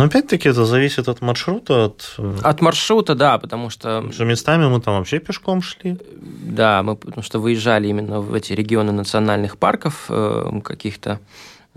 Но 0.00 0.06
опять-таки 0.06 0.48
это 0.48 0.64
зависит 0.64 1.08
от 1.08 1.20
маршрута, 1.20 1.84
от... 1.84 2.14
э, 2.16 2.36
От 2.42 2.62
маршрута, 2.62 3.14
да, 3.14 3.36
потому 3.36 3.68
что, 3.68 3.96
потому 3.96 4.12
что 4.12 4.24
местами 4.24 4.66
мы 4.66 4.80
там 4.80 4.96
вообще 4.96 5.18
пешком 5.18 5.60
шли. 5.60 5.98
да, 6.20 6.82
мы 6.82 6.96
потому 6.96 7.22
что 7.22 7.38
выезжали 7.38 7.88
именно 7.88 8.22
в 8.22 8.32
эти 8.32 8.54
регионы 8.54 8.92
национальных 8.92 9.58
парков 9.58 10.06
э, 10.08 10.60
каких-то, 10.64 11.20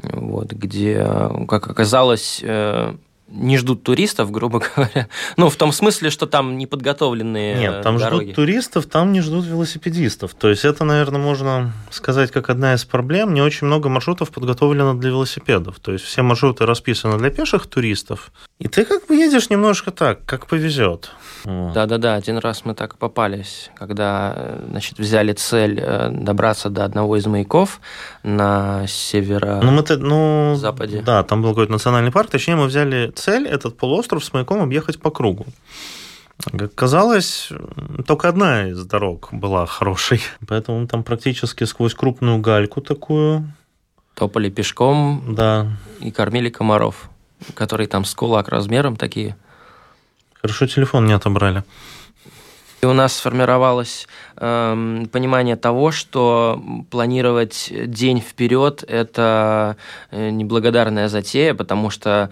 вот, 0.01 0.53
где, 0.53 1.05
как 1.49 1.67
оказалось, 1.67 2.39
э, 2.41 2.95
не 3.34 3.58
ждут 3.58 3.84
туристов, 3.84 4.32
грубо 4.32 4.62
говоря. 4.76 5.08
Ну, 5.38 5.50
в 5.50 5.56
том 5.56 5.72
смысле, 5.72 6.10
что 6.10 6.28
там 6.28 6.58
неподготовленные 6.58 7.56
Нет, 7.56 7.82
там 7.82 7.98
дороги. 7.98 8.26
ждут 8.26 8.36
туристов, 8.36 8.86
там 8.86 9.12
не 9.12 9.22
ждут 9.22 9.46
велосипедистов. 9.46 10.34
То 10.36 10.50
есть 10.50 10.65
это, 10.65 10.84
наверное, 10.86 11.19
можно 11.19 11.74
сказать 11.89 12.32
как 12.32 12.50
одна 12.50 12.76
из 12.76 12.86
проблем. 12.86 13.34
Не 13.34 13.41
очень 13.41 13.67
много 13.67 13.89
маршрутов 13.89 14.30
подготовлено 14.30 14.93
для 14.93 15.10
велосипедов. 15.10 15.80
То 15.80 15.91
есть 15.93 16.06
все 16.06 16.22
маршруты 16.22 16.65
расписаны 16.65 17.17
для 17.17 17.30
пеших 17.30 17.67
туристов. 17.67 18.32
И 18.60 18.67
ты 18.67 18.86
как 18.86 19.08
бы 19.08 19.15
едешь 19.15 19.50
немножко 19.50 19.91
так, 19.91 20.26
как 20.26 20.48
повезет. 20.48 21.12
Да-да-да, 21.46 22.15
один 22.15 22.38
раз 22.38 22.63
мы 22.63 22.74
так 22.74 22.98
попались, 22.98 23.69
когда, 23.76 24.34
э, 24.36 24.65
значит, 24.69 24.98
взяли 24.98 25.34
цель 25.34 25.80
э, 25.82 26.10
добраться 26.10 26.69
до 26.69 26.86
одного 26.86 27.17
из 27.17 27.26
маяков 27.26 27.82
на 28.24 28.86
северо... 28.88 29.60
Ну, 29.62 29.72
мы-то, 29.72 29.98
ну, 29.98 30.56
Западе. 30.56 31.02
Да, 31.02 31.24
там 31.24 31.41
был 31.41 31.50
какой-то 31.50 31.72
национальный 31.74 32.12
парк. 32.12 32.30
Точнее, 32.30 32.56
мы 32.56 32.67
взяли 32.67 33.12
цель 33.23 33.47
этот 33.47 33.77
полуостров 33.77 34.23
с 34.23 34.33
маяком 34.33 34.62
объехать 34.62 34.99
по 34.99 35.09
кругу. 35.12 35.45
Как 36.57 36.75
казалось, 36.75 37.49
только 38.05 38.27
одна 38.27 38.69
из 38.69 38.86
дорог 38.86 39.29
была 39.31 39.65
хорошей. 39.65 40.21
Поэтому 40.47 40.81
мы 40.81 40.88
там 40.88 41.03
практически 41.03 41.63
сквозь 41.63 41.93
крупную 41.93 42.39
гальку 42.39 42.81
такую, 42.81 43.53
Топали 44.15 44.49
пешком 44.49 45.36
да. 45.36 45.71
и 45.99 46.12
кормили 46.12 46.49
комаров, 46.49 47.09
которые 47.55 47.88
там 47.88 48.05
с 48.05 48.13
кулак 48.13 48.49
размером 48.49 48.95
такие. 48.95 49.36
Хорошо, 50.41 50.67
телефон 50.67 51.05
не 51.05 51.13
отобрали. 51.13 51.63
И 52.84 52.86
у 52.86 52.91
нас 52.91 53.15
сформировалось 53.15 54.10
эм, 54.36 55.08
понимание 55.10 55.56
того, 55.56 55.93
что 55.93 56.62
планировать 56.89 57.72
день 57.72 58.19
вперед– 58.19 58.84
это 58.89 59.78
э, 60.12 60.30
неблагодарная 60.32 61.08
затея, 61.08 61.54
потому 61.54 61.89
что 61.89 62.30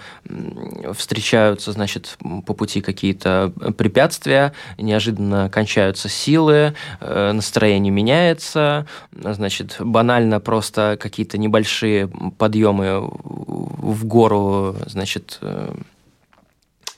встречаются, 0.94 1.72
значит, 1.72 2.18
по 2.46 2.54
пути 2.54 2.82
какие-то 2.82 3.54
препятствия, 3.78 4.52
неожиданно 4.78 5.50
кончаются 5.50 6.10
силы, 6.10 6.76
э, 7.00 7.32
настроение 7.32 7.92
меняется, 7.92 8.88
значит, 9.14 9.78
банально 9.80 10.42
просто 10.42 10.98
какие-то 11.00 11.38
небольшие 11.38 12.10
подъемы 12.38 13.00
в 13.00 14.04
гору, 14.04 14.76
значит, 14.86 15.38
э, 15.42 15.74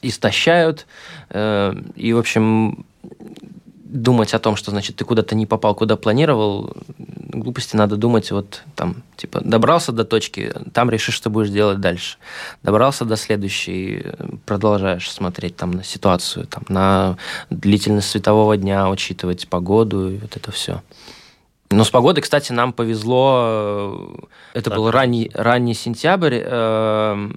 истощают. 0.01 0.87
э, 1.29 1.75
И, 1.95 2.13
в 2.13 2.17
общем, 2.17 2.87
думать 3.93 4.33
о 4.33 4.39
том, 4.39 4.55
что, 4.55 4.71
значит, 4.71 4.95
ты 4.95 5.05
куда-то 5.05 5.35
не 5.35 5.45
попал, 5.45 5.75
куда 5.75 5.95
планировал, 5.95 6.75
глупости 6.97 7.75
надо 7.75 7.95
думать, 7.95 8.31
вот 8.31 8.63
там, 8.75 9.03
типа, 9.15 9.41
добрался 9.41 9.91
до 9.91 10.03
точки, 10.03 10.51
там 10.73 10.89
решишь, 10.89 11.15
что 11.15 11.29
будешь 11.29 11.49
делать 11.49 11.79
дальше. 11.79 12.17
Добрался 12.63 13.05
до 13.05 13.15
следующей, 13.15 14.03
продолжаешь 14.45 15.09
смотреть 15.11 15.55
там 15.55 15.71
на 15.71 15.83
ситуацию, 15.83 16.47
там, 16.47 16.63
на 16.69 17.17
длительность 17.49 18.09
светового 18.09 18.57
дня, 18.57 18.89
учитывать 18.89 19.47
погоду 19.47 20.09
и 20.09 20.17
вот 20.17 20.35
это 20.35 20.51
все. 20.51 20.81
Но 21.69 21.83
с 21.83 21.89
погодой, 21.89 22.21
кстати, 22.21 22.51
нам 22.51 22.73
повезло. 22.73 23.43
э, 24.53 24.59
Это 24.59 24.69
Так. 24.69 24.77
был 24.79 24.91
ранний, 24.91 25.31
ранний 25.33 25.73
сентябрь. 25.73 26.39
э, 26.43 27.29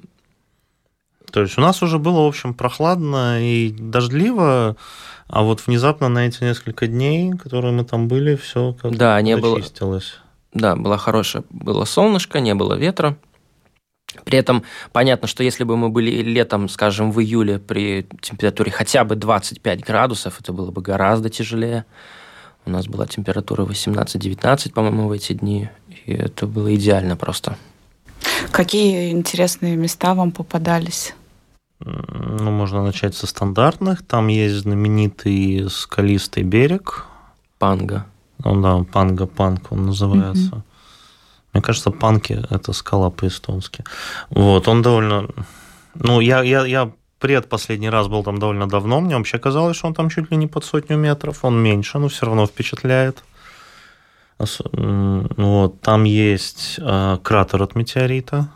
То 1.31 1.43
есть 1.43 1.59
у 1.59 1.61
нас 1.61 1.83
уже 1.83 1.99
было, 1.99 2.23
в 2.23 2.27
общем, 2.27 2.55
прохладно 2.55 3.43
и 3.43 3.71
дождливо, 3.71 4.77
а 5.29 5.43
вот 5.43 5.67
внезапно 5.67 6.09
на 6.09 6.27
эти 6.27 6.45
несколько 6.45 6.87
дней, 6.87 7.33
которые 7.33 7.73
мы 7.73 7.85
там 7.85 8.09
были, 8.09 8.37
все 8.37 8.75
как 8.81 8.97
Да, 8.97 9.21
не 9.21 9.37
было- 9.37 9.57
зачистилось. 9.57 10.15
Да, 10.55 10.77
была 10.77 10.97
хорошая, 10.97 11.45
было 11.51 11.85
солнышко, 11.85 12.41
не 12.41 12.55
было 12.55 12.75
ветра. 12.75 13.17
При 14.25 14.39
этом 14.39 14.62
понятно, 14.93 15.29
что 15.29 15.43
если 15.43 15.65
бы 15.65 15.77
мы 15.77 15.91
были 15.91 16.11
летом, 16.23 16.69
скажем, 16.69 17.12
в 17.12 17.21
июле 17.21 17.59
при 17.59 18.07
температуре 18.23 18.71
хотя 18.71 19.05
бы 19.05 19.17
25 19.17 19.85
градусов, 19.85 20.41
это 20.41 20.53
было 20.53 20.71
бы 20.71 20.81
гораздо 20.81 21.29
тяжелее. 21.29 21.85
У 22.65 22.71
нас 22.71 22.87
была 22.87 23.07
температура 23.07 23.65
18-19, 23.65 24.73
по-моему, 24.73 25.09
в 25.09 25.12
эти 25.12 25.35
дни, 25.35 25.69
и 26.07 26.12
это 26.12 26.47
было 26.47 26.75
идеально 26.75 27.17
просто. 27.17 27.57
Какие 28.51 29.11
интересные 29.11 29.77
места 29.77 30.14
вам 30.14 30.33
попадались? 30.33 31.14
Ну, 31.81 32.51
можно 32.51 32.83
начать 32.83 33.14
со 33.14 33.27
стандартных. 33.27 34.07
Там 34.07 34.29
есть 34.29 34.55
знаменитый 34.55 35.68
скалистый 35.70 36.42
берег. 36.42 37.07
Панга. 37.59 38.07
Ну 38.44 38.61
да, 38.61 38.85
Панга-Панк 38.92 39.66
он 39.70 39.87
называется. 39.87 40.57
Mm-hmm. 40.57 40.62
Мне 41.53 41.62
кажется, 41.62 41.90
Панки– 41.90 42.44
это 42.51 42.72
скала 42.72 43.11
по-эстонски. 43.11 43.85
Вот, 44.31 44.68
он 44.68 44.83
довольно... 44.83 45.29
Ну, 45.94 46.20
я, 46.20 46.42
я, 46.42 46.66
я 46.66 46.90
предпоследний 47.18 47.88
раз 47.88 48.09
был 48.09 48.22
там 48.22 48.38
довольно 48.38 48.68
давно, 48.68 49.01
мне 49.01 49.16
вообще 49.16 49.38
казалось, 49.38 49.77
что 49.77 49.87
он 49.87 49.94
там 49.94 50.11
чуть 50.11 50.31
ли 50.31 50.37
не 50.37 50.46
под 50.46 50.64
сотню 50.64 50.99
метров, 50.99 51.44
он 51.44 51.62
меньше, 51.62 51.99
но 51.99 52.09
все 52.09 52.27
равно 52.27 52.46
впечатляет. 52.46 53.25
Вот, 54.38 55.81
там 55.81 56.05
есть 56.05 56.77
э, 56.79 57.18
кратер 57.22 57.62
от 57.62 57.75
метеорита, 57.75 58.49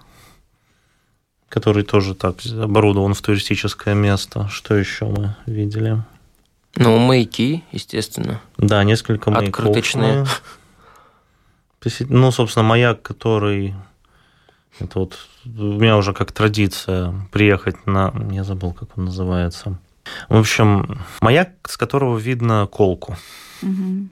который 1.48 1.84
тоже 1.84 2.14
так 2.14 2.36
оборудован 2.44 3.14
в 3.14 3.22
туристическое 3.22 3.94
место. 3.94 4.48
Что 4.48 4.74
еще 4.74 5.06
мы 5.06 5.36
видели? 5.46 6.02
Ну, 6.76 6.98
маяки, 6.98 7.64
естественно. 7.72 8.40
Да, 8.58 8.84
несколько 8.84 9.30
маяков. 9.30 9.66
Открыточные. 9.66 10.26
Ну, 12.08 12.30
собственно, 12.30 12.64
маяк, 12.64 13.02
который... 13.02 13.74
Это 14.78 15.00
вот 15.00 15.18
у 15.44 15.48
меня 15.80 15.96
уже 15.96 16.12
как 16.12 16.32
традиция 16.32 17.14
приехать 17.32 17.86
на... 17.86 18.14
Я 18.30 18.44
забыл, 18.44 18.72
как 18.72 18.96
он 18.96 19.06
называется. 19.06 19.78
В 20.28 20.36
общем, 20.38 21.00
маяк, 21.20 21.50
с 21.68 21.76
которого 21.76 22.18
видно 22.18 22.68
колку. 22.70 23.16
Угу. 23.62 24.08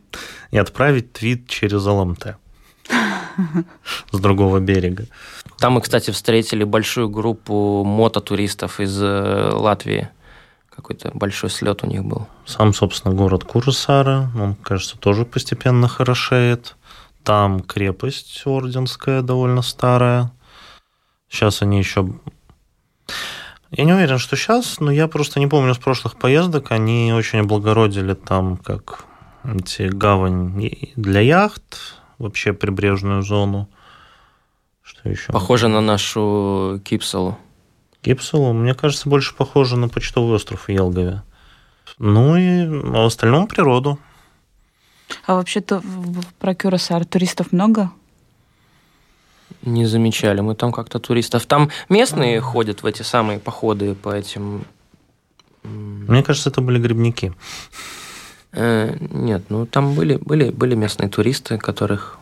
И 0.50 0.58
отправить 0.58 1.12
твит 1.12 1.48
через 1.48 1.84
ЛМТ 1.84 2.36
с 4.10 4.18
другого 4.18 4.60
берега. 4.60 5.06
Там 5.58 5.74
мы, 5.74 5.80
кстати, 5.80 6.10
встретили 6.10 6.64
большую 6.64 7.08
группу 7.08 7.82
мототуристов 7.84 8.80
из 8.80 9.00
э, 9.02 9.50
Латвии. 9.52 10.08
Какой-то 10.70 11.10
большой 11.12 11.50
слет 11.50 11.82
у 11.82 11.88
них 11.88 12.04
был. 12.04 12.28
Сам, 12.46 12.72
собственно, 12.72 13.12
город 13.12 13.42
Курасара, 13.44 14.30
он, 14.38 14.54
кажется, 14.54 14.96
тоже 14.96 15.24
постепенно 15.24 15.88
хорошеет. 15.88 16.76
Там 17.24 17.60
крепость 17.60 18.42
орденская 18.46 19.22
довольно 19.22 19.62
старая. 19.62 20.30
Сейчас 21.28 21.62
они 21.62 21.78
еще... 21.78 22.08
Я 23.70 23.84
не 23.84 23.92
уверен, 23.92 24.18
что 24.18 24.36
сейчас, 24.36 24.80
но 24.80 24.90
я 24.90 25.08
просто 25.08 25.40
не 25.40 25.46
помню 25.46 25.74
с 25.74 25.78
прошлых 25.78 26.16
поездок. 26.16 26.70
Они 26.70 27.12
очень 27.12 27.40
облагородили 27.40 28.14
там 28.14 28.56
как 28.56 29.04
гавань 29.90 30.70
для 30.96 31.20
яхт, 31.20 31.78
вообще 32.18 32.52
прибрежную 32.52 33.22
зону. 33.22 33.68
Что 34.82 35.08
еще? 35.08 35.32
Похоже 35.32 35.68
на 35.68 35.80
нашу 35.80 36.80
Кипсалу. 36.84 37.38
Кипсалу, 38.02 38.52
мне 38.52 38.74
кажется, 38.74 39.08
больше 39.08 39.34
похоже 39.34 39.76
на 39.76 39.88
почтовый 39.88 40.36
остров 40.36 40.68
в 40.68 40.70
Елгове. 40.70 41.22
Ну 41.98 42.36
и 42.36 42.64
а 42.64 43.02
в 43.02 43.06
остальном 43.06 43.46
природу. 43.46 43.98
А 45.26 45.34
вообще-то 45.34 45.82
про 46.38 46.54
Кюрасар 46.54 47.04
туристов 47.04 47.52
много? 47.52 47.90
Не 49.62 49.86
замечали. 49.86 50.40
Мы 50.40 50.54
там 50.54 50.72
как-то 50.72 50.98
туристов. 50.98 51.46
Там 51.46 51.70
местные 51.88 52.40
ходят 52.40 52.82
в 52.82 52.86
эти 52.86 53.02
самые 53.02 53.38
походы 53.38 53.94
по 53.94 54.14
этим... 54.14 54.64
Мне 55.62 56.22
кажется, 56.22 56.50
это 56.50 56.60
были 56.60 56.78
грибники. 56.78 57.34
Э, 58.52 58.96
нет, 59.00 59.44
ну 59.48 59.66
там 59.66 59.94
были, 59.94 60.16
были, 60.16 60.50
были 60.50 60.74
местные 60.74 61.08
туристы, 61.08 61.58
которых... 61.58 62.18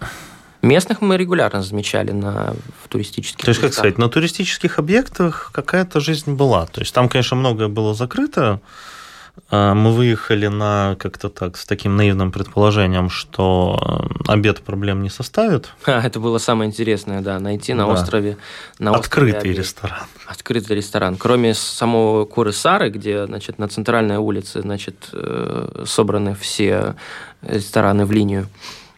Местных 0.63 1.01
мы 1.01 1.17
регулярно 1.17 1.63
замечали 1.63 2.11
на, 2.11 2.55
в 2.83 2.89
туристических 2.89 3.45
То 3.45 3.51
есть, 3.51 3.63
местах. 3.63 3.71
как 3.71 3.79
сказать, 3.79 3.99
на 3.99 4.09
туристических 4.09 4.79
объектах 4.79 5.51
какая-то 5.53 6.01
жизнь 6.01 6.35
была. 6.35 6.67
То 6.67 6.81
есть, 6.81 6.93
там, 6.93 7.09
конечно, 7.09 7.37
многое 7.37 7.69
было 7.69 7.95
закрыто, 7.95 8.61
мы 9.51 9.93
выехали 9.93 10.49
на 10.49 10.97
как-то 10.99 11.29
так, 11.29 11.57
с 11.57 11.65
таким 11.67 11.97
наивным 11.97 12.33
предположением, 12.33 13.11
что 13.11 13.79
э, 14.27 14.33
обед 14.33 14.63
проблем 14.63 15.03
не 15.03 15.11
составит. 15.11 15.73
А, 15.85 16.03
это 16.05 16.19
было 16.19 16.39
самое 16.39 16.69
интересное, 16.69 17.21
да, 17.21 17.39
найти 17.39 17.73
на 17.75 17.87
да. 17.87 17.93
острове... 17.93 18.37
На 18.79 18.93
Открытый 18.93 19.37
острове 19.37 19.55
ресторан. 19.55 19.99
Открытый 20.27 20.77
ресторан. 20.77 21.17
Кроме 21.17 21.55
самого 21.55 22.25
Куры 22.25 22.53
Сары, 22.53 22.91
где, 22.91 23.27
значит, 23.27 23.59
на 23.59 23.69
центральной 23.69 24.17
улице, 24.17 24.63
значит, 24.63 25.11
э, 25.13 25.85
собраны 25.87 26.35
все 26.35 26.97
рестораны 27.43 28.05
в 28.05 28.13
линию, 28.13 28.49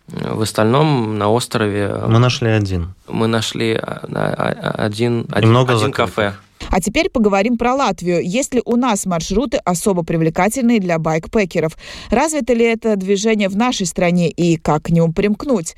в 0.08 0.40
остальном 0.40 1.18
на 1.18 1.28
острове... 1.28 1.94
Мы 2.06 2.18
нашли 2.18 2.48
один. 2.48 2.94
Мы 3.06 3.26
нашли 3.26 3.74
а, 3.74 4.74
один, 4.78 5.26
один, 5.30 5.56
один 5.56 5.92
кафе. 5.92 6.34
А 6.70 6.80
теперь 6.80 7.10
поговорим 7.10 7.56
про 7.56 7.74
Латвию. 7.74 8.22
Есть 8.22 8.54
ли 8.54 8.62
у 8.64 8.76
нас 8.76 9.06
маршруты 9.06 9.58
особо 9.58 10.04
привлекательные 10.04 10.80
для 10.80 10.98
байкпекеров? 10.98 11.76
Развито 12.10 12.52
ли 12.52 12.64
это 12.64 12.96
движение 12.96 13.48
в 13.48 13.56
нашей 13.56 13.86
стране 13.86 14.30
и 14.30 14.56
как 14.56 14.84
к 14.84 14.90
нему 14.90 15.12
примкнуть? 15.12 15.76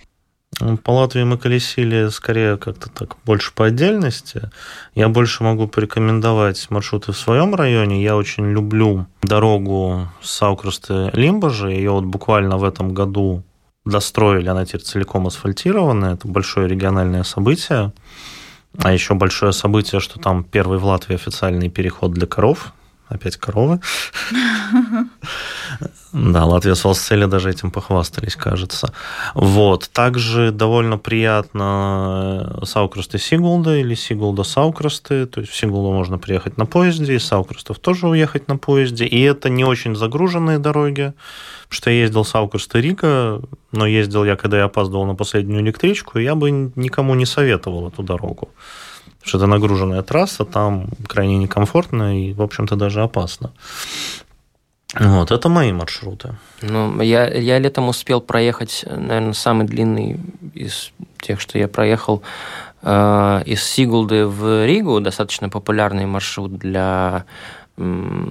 Ну, 0.59 0.77
по 0.77 0.91
Латвии 0.91 1.23
мы 1.23 1.39
колесили 1.39 2.09
скорее 2.09 2.57
как-то 2.57 2.91
так 2.91 3.17
больше 3.25 3.53
по 3.55 3.67
отдельности. 3.67 4.51
Я 4.95 5.09
больше 5.09 5.45
могу 5.45 5.69
порекомендовать 5.69 6.69
маршруты 6.71 7.13
в 7.13 7.17
своем 7.17 7.55
районе. 7.55 8.03
Я 8.03 8.17
очень 8.17 8.51
люблю 8.51 9.07
дорогу 9.23 10.09
Саукросты 10.21 11.11
Лимбажи. 11.13 11.71
Ее 11.71 11.93
вот 11.93 12.05
буквально 12.05 12.59
в 12.59 12.65
этом 12.65 12.93
году 12.93 13.43
достроили, 13.87 14.49
она 14.49 14.67
теперь 14.67 14.83
целиком 14.83 15.27
асфальтированная. 15.27 16.15
Это 16.15 16.29
большое 16.29 16.69
региональное 16.69 17.23
событие. 17.23 17.93
А 18.79 18.93
еще 18.93 19.15
большое 19.15 19.53
событие, 19.53 20.01
что 20.01 20.19
там 20.21 20.45
первый 20.45 20.79
в 20.79 20.85
Латвии 20.85 21.15
официальный 21.15 21.69
переход 21.69 22.13
для 22.13 22.27
коров. 22.27 22.73
Опять 23.09 23.37
коровы. 23.37 23.81
Да, 26.13 26.45
Латвия 26.45 26.75
с 26.75 26.85
Волсцели 26.85 27.27
даже 27.27 27.51
этим 27.51 27.71
похвастались, 27.71 28.35
кажется. 28.35 28.93
Вот. 29.35 29.89
Также 29.93 30.51
довольно 30.51 30.99
приятно 30.99 32.59
э, 32.61 32.65
Саукросты 32.65 33.19
Сигулда 33.19 33.77
или 33.77 33.95
Сигулда 33.95 34.43
Саукросты. 34.43 35.27
То 35.27 35.41
есть 35.41 35.53
в 35.53 35.57
Сигулду 35.57 35.93
можно 35.93 36.19
приехать 36.19 36.57
на 36.57 36.67
поезде, 36.67 37.15
из 37.15 37.25
Саукростов 37.25 37.79
тоже 37.79 38.09
уехать 38.09 38.49
на 38.49 38.57
поезде. 38.57 39.07
И 39.07 39.21
это 39.21 39.49
не 39.49 39.65
очень 39.65 39.95
загруженные 39.95 40.59
дороги. 40.59 41.13
Потому 41.69 41.77
что 41.77 41.91
я 41.91 42.01
ездил 42.01 42.25
Саукросты 42.25 42.81
Рига, 42.81 43.41
но 43.71 43.87
ездил 43.87 44.25
я, 44.25 44.35
когда 44.37 44.59
я 44.59 44.65
опаздывал 44.65 45.07
на 45.07 45.15
последнюю 45.15 45.63
электричку, 45.63 46.19
и 46.19 46.25
я 46.25 46.35
бы 46.35 46.51
никому 46.51 47.15
не 47.15 47.27
советовал 47.27 47.89
эту 47.89 48.03
дорогу. 48.03 48.49
Потому 49.21 49.29
что 49.29 49.39
это 49.39 49.47
нагруженная 49.47 50.03
трасса, 50.03 50.45
там 50.45 50.89
крайне 51.07 51.37
некомфортно 51.37 52.19
и, 52.19 52.33
в 52.33 52.43
общем-то, 52.43 52.75
даже 52.75 53.03
опасно. 53.03 53.53
Вот, 54.95 55.31
это 55.31 55.49
мои 55.49 55.73
маршруты. 55.73 56.35
Ну, 56.63 57.01
я, 57.01 57.29
я 57.29 57.59
летом 57.59 57.89
успел 57.89 58.21
проехать, 58.21 58.85
наверное, 58.87 59.35
самый 59.35 59.67
длинный 59.67 60.19
из 60.55 60.93
тех, 61.21 61.41
что 61.41 61.59
я 61.59 61.69
проехал, 61.69 62.23
э, 62.83 63.43
из 63.47 63.63
Сигулды 63.63 64.27
в 64.27 64.67
Ригу, 64.67 65.01
достаточно 65.01 65.49
популярный 65.49 66.07
маршрут 66.07 66.59
для 66.59 67.25
э, 67.77 68.25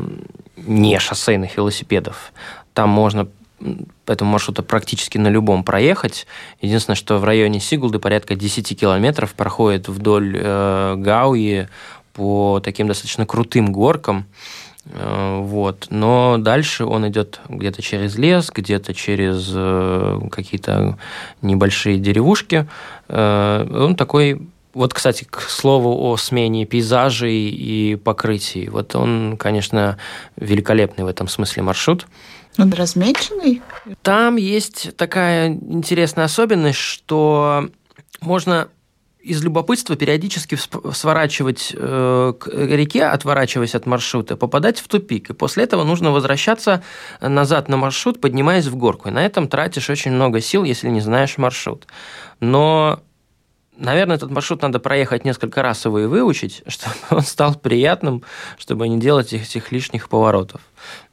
не 0.58 1.00
шоссейных 1.00 1.56
велосипедов. 1.56 2.34
Там 2.74 2.90
можно 2.90 3.28
по 4.06 4.12
этому 4.12 4.32
маршруту 4.32 4.64
практически 4.64 5.18
на 5.18 5.28
любом 5.28 5.64
проехать. 5.64 6.28
Единственное, 6.62 6.96
что 6.96 7.18
в 7.18 7.24
районе 7.24 7.60
Сигулды 7.60 8.00
порядка 8.00 8.36
10 8.36 8.80
километров 8.80 9.34
проходит 9.34 9.88
вдоль 9.88 10.38
э, 10.40 10.96
Гауи 10.98 11.68
по 12.14 12.60
таким 12.64 12.88
достаточно 12.88 13.26
крутым 13.26 13.72
горкам. 13.72 14.26
Э, 14.90 15.40
вот. 15.42 15.88
Но 15.90 16.38
дальше 16.40 16.86
он 16.86 17.08
идет 17.08 17.40
где-то 17.48 17.82
через 17.82 18.18
лес, 18.18 18.52
где-то 18.54 18.94
через 18.94 19.52
э, 19.54 20.20
какие-то 20.32 20.98
небольшие 21.42 21.98
деревушки. 21.98 22.68
Э, 23.08 23.68
он 23.72 23.96
такой 23.96 24.50
вот, 24.74 24.94
кстати, 24.94 25.26
к 25.30 25.42
слову 25.42 26.10
о 26.10 26.16
смене 26.18 26.66
пейзажей 26.66 27.50
и 27.50 27.96
покрытий. 27.96 28.70
Вот 28.70 28.96
он, 28.96 29.36
конечно, 29.38 29.98
великолепный 30.36 31.06
в 31.06 31.08
этом 31.08 31.28
смысле 31.28 31.64
маршрут. 31.64 32.08
Он 32.58 32.72
размеченный? 32.72 33.62
Там 34.04 34.36
есть 34.36 34.96
такая 34.96 35.50
интересная 35.50 36.26
особенность, 36.26 36.80
что 36.80 37.70
можно 38.22 38.70
из 39.22 39.44
любопытства 39.44 39.96
периодически 39.96 40.58
сворачивать 40.94 41.74
э, 41.76 42.34
к 42.40 42.48
реке, 42.48 43.06
отворачиваясь 43.06 43.76
от 43.76 43.86
маршрута, 43.86 44.38
попадать 44.38 44.80
в 44.80 44.88
тупик. 44.88 45.30
И 45.30 45.34
после 45.34 45.66
этого 45.66 45.84
нужно 45.84 46.12
возвращаться 46.12 46.84
назад 47.22 47.68
на 47.68 47.78
маршрут, 47.78 48.22
поднимаясь 48.22 48.68
в 48.68 48.76
горку. 48.78 49.10
И 49.10 49.12
на 49.12 49.26
этом 49.26 49.48
тратишь 49.50 49.90
очень 49.90 50.12
много 50.12 50.40
сил, 50.40 50.64
если 50.64 50.90
не 50.90 51.02
знаешь 51.02 51.38
маршрут. 51.38 51.86
Но 52.40 53.02
Наверное, 53.80 54.18
этот 54.18 54.30
маршрут 54.30 54.62
надо 54.62 54.80
проехать 54.80 55.24
несколько 55.24 55.62
раз 55.64 55.86
его 55.86 56.00
и 56.00 56.06
выучить, 56.06 56.64
чтобы 56.68 56.96
он 57.10 57.22
стал 57.22 57.56
приятным, 57.56 58.24
чтобы 58.58 58.88
не 58.88 59.00
делать 59.00 59.34
этих 59.34 59.72
лишних 59.72 60.10
поворотов. 60.10 60.62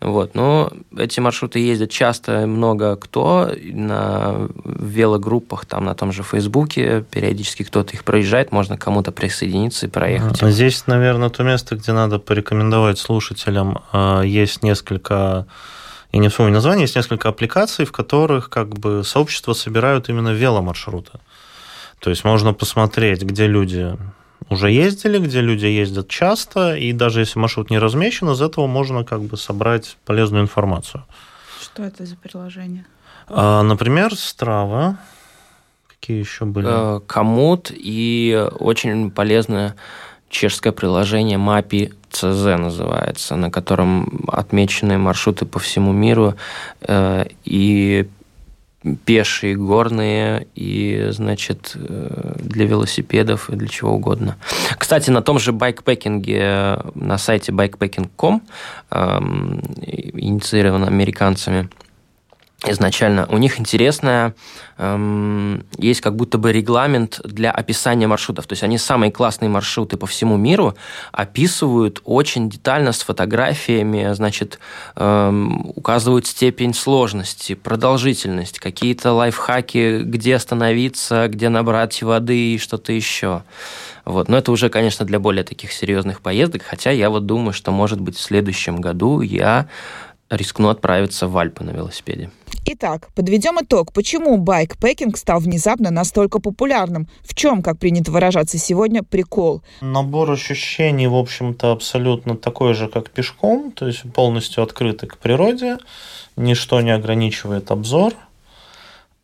Вот. 0.00 0.34
Но 0.34 0.72
эти 0.96 1.20
маршруты 1.20 1.60
ездят 1.60 1.90
часто 1.90 2.46
много 2.46 2.96
кто 2.96 3.50
на 3.62 4.48
велогруппах, 4.64 5.64
там 5.66 5.84
на 5.84 5.94
том 5.94 6.12
же 6.12 6.22
Фейсбуке, 6.22 7.04
периодически 7.10 7.62
кто-то 7.62 7.94
их 7.94 8.04
проезжает, 8.04 8.52
можно 8.52 8.76
кому-то 8.76 9.12
присоединиться 9.12 9.86
и 9.86 9.88
проехать. 9.88 10.40
Здесь, 10.42 10.86
наверное, 10.86 11.30
то 11.30 11.44
место, 11.44 11.76
где 11.76 11.92
надо 11.92 12.18
порекомендовать 12.18 12.98
слушателям. 12.98 13.82
А, 13.92 14.22
есть 14.22 14.62
несколько 14.62 15.46
я 16.12 16.20
не 16.20 16.28
вспомню 16.28 16.54
название, 16.54 16.84
есть 16.84 16.96
несколько 16.96 17.28
аппликаций, 17.28 17.84
в 17.84 17.92
которых 17.92 18.48
как 18.48 18.68
бы 18.78 19.02
сообщества 19.04 19.52
собирают 19.52 20.08
именно 20.08 20.30
веломаршруты. 20.30 21.18
То 22.00 22.10
есть 22.10 22.24
можно 22.24 22.52
посмотреть, 22.54 23.22
где 23.22 23.46
люди 23.46 23.96
уже 24.48 24.70
ездили, 24.70 25.18
где 25.18 25.40
люди 25.40 25.66
ездят 25.66 26.08
часто, 26.08 26.76
и 26.76 26.92
даже 26.92 27.20
если 27.20 27.38
маршрут 27.38 27.70
не 27.70 27.78
размещен, 27.78 28.30
из 28.30 28.40
этого 28.40 28.66
можно 28.66 29.04
как 29.04 29.22
бы 29.22 29.36
собрать 29.36 29.96
полезную 30.04 30.42
информацию. 30.42 31.04
Что 31.60 31.84
это 31.84 32.06
за 32.06 32.16
приложение? 32.16 32.84
А, 33.28 33.62
например, 33.62 34.12
Strava. 34.12 34.96
Какие 35.88 36.20
еще 36.20 36.44
были? 36.44 36.66
Э, 36.68 37.00
Коммут 37.06 37.72
и 37.74 38.48
очень 38.60 39.10
полезное 39.10 39.74
чешское 40.28 40.72
приложение 40.72 41.38
Mapi 41.38 41.94
CZ 42.10 42.56
называется, 42.56 43.36
на 43.36 43.50
котором 43.50 44.24
отмечены 44.28 44.98
маршруты 44.98 45.46
по 45.46 45.58
всему 45.58 45.92
миру 45.92 46.34
э, 46.82 47.26
и 47.44 48.08
пешие, 48.94 49.56
горные 49.56 50.46
и, 50.54 51.08
значит, 51.10 51.72
э, 51.74 52.36
для 52.38 52.66
велосипедов 52.66 53.50
и 53.50 53.56
для 53.56 53.68
чего 53.68 53.92
угодно. 53.92 54.36
Кстати, 54.78 55.10
на 55.10 55.22
том 55.22 55.38
же 55.38 55.52
байкпекинге, 55.52 56.78
на 56.94 57.18
сайте 57.18 57.52
bikepacking.com, 57.52 58.42
эм, 58.90 59.60
инициирован 59.82 60.84
американцами, 60.84 61.68
изначально. 62.70 63.26
У 63.30 63.38
них 63.38 63.60
интересная, 63.60 64.34
эм, 64.78 65.64
есть 65.78 66.00
как 66.00 66.16
будто 66.16 66.38
бы 66.38 66.52
регламент 66.52 67.20
для 67.24 67.50
описания 67.50 68.06
маршрутов. 68.06 68.46
То 68.46 68.52
есть 68.52 68.62
они 68.62 68.78
самые 68.78 69.10
классные 69.10 69.48
маршруты 69.48 69.96
по 69.96 70.06
всему 70.06 70.36
миру 70.36 70.74
описывают 71.12 72.00
очень 72.04 72.50
детально 72.50 72.92
с 72.92 73.02
фотографиями, 73.02 74.12
значит, 74.12 74.58
эм, 74.96 75.70
указывают 75.74 76.26
степень 76.26 76.74
сложности, 76.74 77.54
продолжительность, 77.54 78.58
какие-то 78.58 79.12
лайфхаки, 79.12 80.02
где 80.02 80.36
остановиться, 80.36 81.28
где 81.28 81.48
набрать 81.48 82.02
воды 82.02 82.54
и 82.54 82.58
что-то 82.58 82.92
еще. 82.92 83.42
Вот. 84.04 84.28
Но 84.28 84.38
это 84.38 84.52
уже, 84.52 84.68
конечно, 84.68 85.04
для 85.04 85.18
более 85.18 85.42
таких 85.42 85.72
серьезных 85.72 86.20
поездок, 86.20 86.62
хотя 86.62 86.90
я 86.90 87.10
вот 87.10 87.26
думаю, 87.26 87.52
что, 87.52 87.72
может 87.72 88.00
быть, 88.00 88.16
в 88.16 88.20
следующем 88.20 88.80
году 88.80 89.20
я 89.20 89.68
рискну 90.30 90.68
отправиться 90.68 91.28
в 91.28 91.36
Альпы 91.36 91.64
на 91.64 91.70
велосипеде. 91.70 92.30
Итак, 92.68 93.10
подведем 93.14 93.60
итог. 93.62 93.92
Почему 93.92 94.36
байкпекинг 94.38 95.16
стал 95.16 95.38
внезапно 95.38 95.92
настолько 95.92 96.40
популярным? 96.40 97.06
В 97.22 97.32
чем, 97.32 97.62
как 97.62 97.78
принято 97.78 98.10
выражаться 98.10 98.58
сегодня, 98.58 99.04
прикол? 99.04 99.62
Набор 99.80 100.32
ощущений, 100.32 101.06
в 101.06 101.14
общем-то, 101.14 101.70
абсолютно 101.70 102.36
такой 102.36 102.74
же, 102.74 102.88
как 102.88 103.10
пешком, 103.10 103.70
то 103.70 103.86
есть 103.86 104.02
полностью 104.12 104.64
открытый 104.64 105.08
к 105.08 105.16
природе, 105.18 105.78
ничто 106.36 106.80
не 106.80 106.90
ограничивает 106.90 107.70
обзор– 107.70 108.14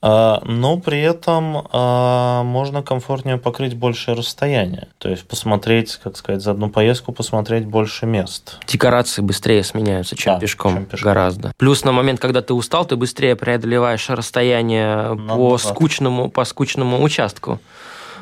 но 0.03 0.79
при 0.79 1.01
этом 1.01 1.69
а, 1.71 2.43
можно 2.43 2.83
комфортнее 2.83 3.37
покрыть 3.37 3.77
большее 3.77 4.17
расстояние. 4.17 4.89
То 4.99 5.09
есть 5.09 5.27
посмотреть, 5.29 6.01
как 6.03 6.17
сказать, 6.17 6.43
за 6.43 6.51
одну 6.51 6.71
поездку 6.71 7.13
посмотреть 7.13 7.67
больше 7.67 8.07
мест. 8.07 8.59
Декорации 8.67 9.23
быстрее 9.23 9.63
сменяются, 9.63 10.17
чем, 10.17 10.35
да, 10.35 10.41
пешком, 10.41 10.75
чем 10.75 10.85
пешком. 10.87 11.05
Гораздо. 11.13 11.53
Плюс 11.57 11.85
на 11.85 11.93
момент, 11.93 12.19
когда 12.19 12.43
ты 12.43 12.53
устал, 12.53 12.85
ты 12.85 12.97
быстрее 12.97 13.37
преодолеваешь 13.37 14.11
расстояние 14.11 15.15
Надо 15.15 15.35
по 15.37 15.57
скучному, 15.59 16.31
по 16.31 16.45
скучному 16.45 17.01
участку. 17.01 17.61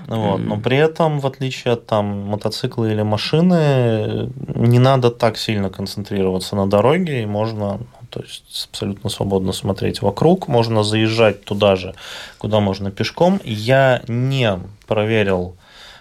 Вот. 0.06 0.38
Но 0.38 0.58
при 0.58 0.76
этом, 0.76 1.20
в 1.20 1.26
отличие 1.26 1.74
от 1.74 1.86
там, 1.86 2.26
мотоцикла 2.26 2.86
или 2.86 3.02
машины, 3.02 4.30
не 4.54 4.78
надо 4.78 5.10
так 5.10 5.38
сильно 5.38 5.70
концентрироваться 5.70 6.56
на 6.56 6.68
дороге, 6.68 7.22
и 7.22 7.26
можно 7.26 7.78
то 8.11 8.20
есть 8.20 8.68
абсолютно 8.70 9.09
свободно 9.11 9.53
смотреть 9.53 10.03
вокруг, 10.03 10.49
можно 10.49 10.83
заезжать 10.83 11.44
туда 11.44 11.77
же, 11.77 11.94
куда 12.38 12.61
можно 12.61 12.90
пешком. 12.90 13.40
Я 13.44 14.03
не 14.09 14.59
проверил 14.87 15.57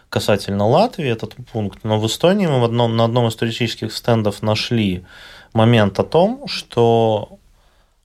касательно 0.10 0.68
Латвии 0.68 1.10
этот 1.10 1.36
пункт, 1.52 1.80
но 1.84 2.00
в 2.00 2.08
Эстонии 2.08 2.48
мы 2.48 2.60
в 2.60 2.64
одном, 2.66 2.98
на 2.98 3.06
одном 3.06 3.28
из 3.28 3.36
туристических 3.36 3.94
стендов 3.94 4.42
нашли 4.42 5.06
момент 5.54 6.00
о 6.00 6.04
том, 6.04 6.48
что 6.48 7.40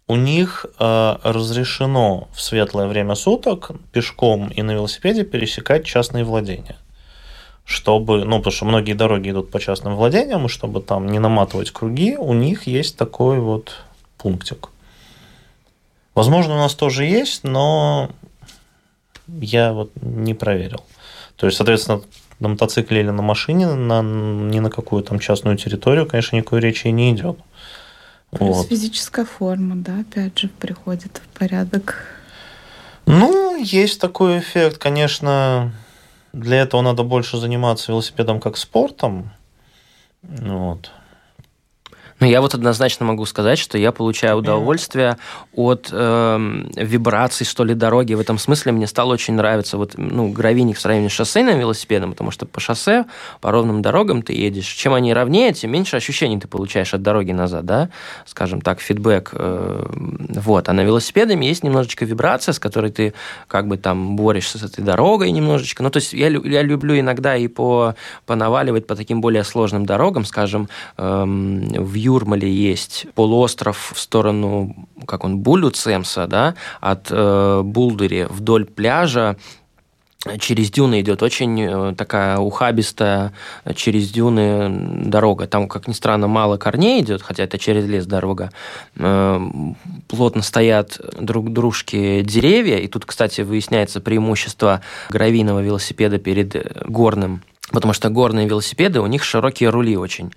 у 0.07 0.17
них 0.17 0.67
э, 0.79 1.17
разрешено 1.23 2.29
в 2.35 2.43
светлое 2.43 2.87
время 2.87 3.15
суток 3.15 3.71
пешком 3.91 4.49
и 4.49 4.63
на 4.63 4.73
велосипеде 4.73 5.25
пересекать 5.25 5.87
частные 5.87 6.25
владения 6.25 6.77
чтобы, 7.65 8.25
ну, 8.25 8.39
потому 8.39 8.53
что 8.53 8.65
многие 8.67 8.93
дороги 8.93 9.31
идут 9.31 9.51
по 9.51 9.59
частным 9.59 9.97
владениям, 9.97 10.47
и 10.47 10.49
чтобы 10.49 10.81
там 10.81 11.07
не 11.07 11.19
наматывать 11.19 11.71
круги, 11.71 12.17
у 12.17 12.35
них 12.35 12.67
есть 12.67 12.97
такой 12.97 13.39
вот 13.41 13.85
пунктик. 14.25 14.71
Возможно, 16.15 16.55
у 16.55 16.57
нас 16.57 16.75
тоже 16.75 17.05
есть, 17.05 17.45
но 17.45 18.09
я 19.29 19.75
вот 19.75 19.93
не 20.01 20.33
проверил. 20.33 20.83
То 21.37 21.45
есть, 21.45 21.59
соответственно, 21.59 22.01
на 22.41 22.49
мотоцикле 22.49 23.01
или 23.01 23.11
на 23.11 23.21
машине 23.21 23.67
на, 23.67 24.01
ни 24.01 24.61
на 24.61 24.71
какую 24.71 25.03
там 25.03 25.19
частную 25.19 25.59
территорию, 25.59 26.07
конечно, 26.07 26.37
никакой 26.37 26.61
речи 26.61 26.89
не 26.89 27.13
идет. 27.13 27.39
Плюс 28.31 28.57
вот. 28.57 28.69
физическая 28.69 29.27
форма, 29.27 29.77
да, 29.77 30.01
опять 30.01 30.39
же, 30.39 30.49
приходит 30.49 31.21
в 31.23 31.39
порядок. 31.39 32.07
Ну, 33.05 33.63
есть 33.63 34.01
такой 34.01 34.39
эффект. 34.39 34.79
Конечно, 34.79 35.75
для 36.33 36.63
этого 36.63 36.81
надо 36.81 37.03
больше 37.03 37.37
заниматься 37.37 37.93
велосипедом 37.93 38.41
как 38.41 38.57
спортом. 38.57 39.31
Вот. 40.23 40.91
Ну, 42.25 42.31
я 42.31 42.41
вот 42.41 42.55
однозначно 42.55 43.05
могу 43.05 43.27
сказать, 43.27 43.59
что 43.59 43.77
я 43.77 43.93
получаю 43.93 44.39
удовольствие 44.39 45.19
от 45.55 45.91
э, 45.93 46.65
вибраций, 46.75 47.45
что 47.45 47.65
ли, 47.65 47.75
дороги. 47.75 48.15
В 48.15 48.21
этом 48.21 48.39
смысле 48.39 48.73
мне 48.73 48.87
стало 48.87 49.13
очень 49.13 49.35
нравиться 49.35 49.77
вот, 49.77 49.93
ну, 49.99 50.31
гравийник 50.31 50.79
в 50.79 50.87
районе 50.87 51.11
шоссейным 51.11 51.59
велосипедом, 51.59 52.13
потому 52.13 52.31
что 52.31 52.47
по 52.47 52.61
шоссе, 52.61 53.05
по 53.43 53.51
ровным 53.51 53.83
дорогам 53.83 54.23
ты 54.23 54.33
едешь. 54.33 54.65
Чем 54.65 54.95
они 54.95 55.13
ровнее, 55.13 55.53
тем 55.53 55.71
меньше 55.71 55.99
ощущений 55.99 56.41
ты 56.41 56.49
получаешь 56.49 56.95
от 56.95 57.03
дороги 57.03 57.33
назад, 57.33 57.67
да, 57.67 57.91
скажем 58.25 58.63
так, 58.63 58.81
фидбэк. 58.81 59.33
Э, 59.35 59.85
вот. 59.91 60.71
А 60.71 60.73
на 60.73 60.83
велосипедами 60.83 61.45
есть 61.45 61.63
немножечко 61.63 62.07
вибрация, 62.07 62.55
с 62.55 62.59
которой 62.59 62.91
ты 62.91 63.13
как 63.49 63.69
бы 63.69 63.77
там 63.77 64.17
борешься 64.17 64.57
с 64.57 64.63
этой 64.63 64.83
дорогой 64.83 65.31
немножечко. 65.31 65.83
Ну, 65.83 65.91
то 65.91 65.99
есть 65.99 66.15
я, 66.15 66.29
я 66.29 66.63
люблю 66.63 66.99
иногда 66.99 67.37
и 67.37 67.49
по, 67.49 67.97
понаваливать 68.25 68.87
по 68.87 68.97
таким 68.97 69.21
более 69.21 69.45
сложным 69.45 69.85
дорогам, 69.85 70.25
скажем, 70.25 70.71
э, 70.97 71.25
в 71.27 71.93
Юрмале 72.15 72.51
есть 72.53 73.07
полуостров 73.15 73.93
в 73.95 73.99
сторону, 73.99 74.75
как 75.07 75.25
он, 75.25 75.39
Булюцемса, 75.39 76.27
да, 76.27 76.55
от 76.81 77.09
э, 77.11 77.63
Булдыри 77.65 78.27
вдоль 78.31 78.65
пляжа 78.65 79.37
через 80.39 80.71
дюны 80.71 81.01
идет 81.01 81.23
очень 81.23 81.61
э, 81.61 81.95
такая 81.97 82.39
ухабистая 82.39 83.33
через 83.75 84.11
дюны 84.11 85.05
дорога. 85.07 85.47
Там, 85.47 85.69
как 85.69 85.87
ни 85.89 85.93
странно, 85.93 86.29
мало 86.29 86.57
корней 86.57 87.03
идет, 87.03 87.23
хотя 87.23 87.45
это 87.45 87.59
через 87.59 87.87
лес 87.87 88.07
дорога. 88.07 88.51
Э, 88.97 89.41
плотно 90.09 90.43
стоят 90.43 91.01
друг 91.21 91.53
дружки 91.53 92.23
деревья. 92.23 92.79
И 92.79 92.89
тут, 92.89 93.05
кстати, 93.05 93.43
выясняется 93.43 94.01
преимущество 94.01 94.81
гравийного 95.11 95.61
велосипеда 95.61 96.19
перед 96.19 96.87
горным 96.87 97.43
Потому 97.71 97.95
что 97.95 98.11
горные 98.11 98.47
велосипеды, 98.47 99.01
у 99.01 99.07
них 99.07 99.25
широкие 99.25 99.71
рули 99.71 99.97
очень. 99.97 100.33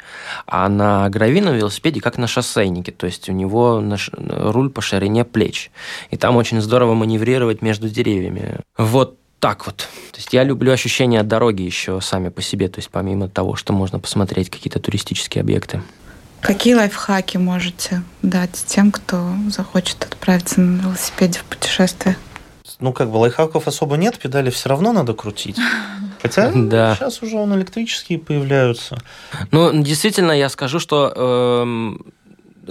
А 0.45 0.69
на 0.69 1.09
гравийном 1.09 1.55
велосипеде 1.55 1.99
как 1.99 2.17
на 2.17 2.25
шоссейнике. 2.27 2.91
То 2.91 3.05
есть 3.05 3.27
у 3.29 3.33
него 3.33 3.83
руль 4.15 4.69
по 4.69 4.81
ширине 4.81 5.25
плеч. 5.25 5.69
И 6.09 6.17
там 6.17 6.37
очень 6.37 6.61
здорово 6.61 6.93
маневрировать 6.93 7.61
между 7.61 7.89
деревьями. 7.89 8.59
Вот 8.77 9.17
так 9.39 9.65
вот. 9.65 9.77
То 9.77 10.17
есть 10.17 10.33
я 10.33 10.43
люблю 10.43 10.71
ощущения 10.71 11.19
от 11.19 11.27
дороги 11.27 11.61
еще 11.63 11.99
сами 12.01 12.29
по 12.29 12.41
себе. 12.41 12.69
То 12.69 12.79
есть 12.79 12.89
помимо 12.89 13.27
того, 13.27 13.55
что 13.55 13.73
можно 13.73 13.99
посмотреть 13.99 14.49
какие-то 14.49 14.79
туристические 14.79 15.41
объекты. 15.41 15.81
Какие 16.41 16.75
лайфхаки 16.75 17.37
можете 17.37 18.03
дать 18.21 18.63
тем, 18.67 18.91
кто 18.91 19.33
захочет 19.49 20.03
отправиться 20.03 20.61
на 20.61 20.81
велосипеде 20.81 21.39
в 21.39 21.43
путешествие? 21.43 22.15
Ну, 22.79 22.93
как 22.93 23.09
бы 23.09 23.17
лайфхаков 23.17 23.67
особо 23.67 23.97
нет, 23.97 24.17
педали 24.19 24.49
все 24.49 24.69
равно 24.69 24.93
надо 24.93 25.13
крутить. 25.13 25.57
Хотя 26.21 26.51
да. 26.55 26.95
сейчас 26.95 27.21
уже 27.21 27.37
он 27.37 27.55
электрические 27.55 28.19
появляются. 28.19 28.97
Ну, 29.51 29.71
действительно, 29.83 30.31
я 30.31 30.49
скажу, 30.49 30.79
что 30.79 31.13
э, 31.15 31.95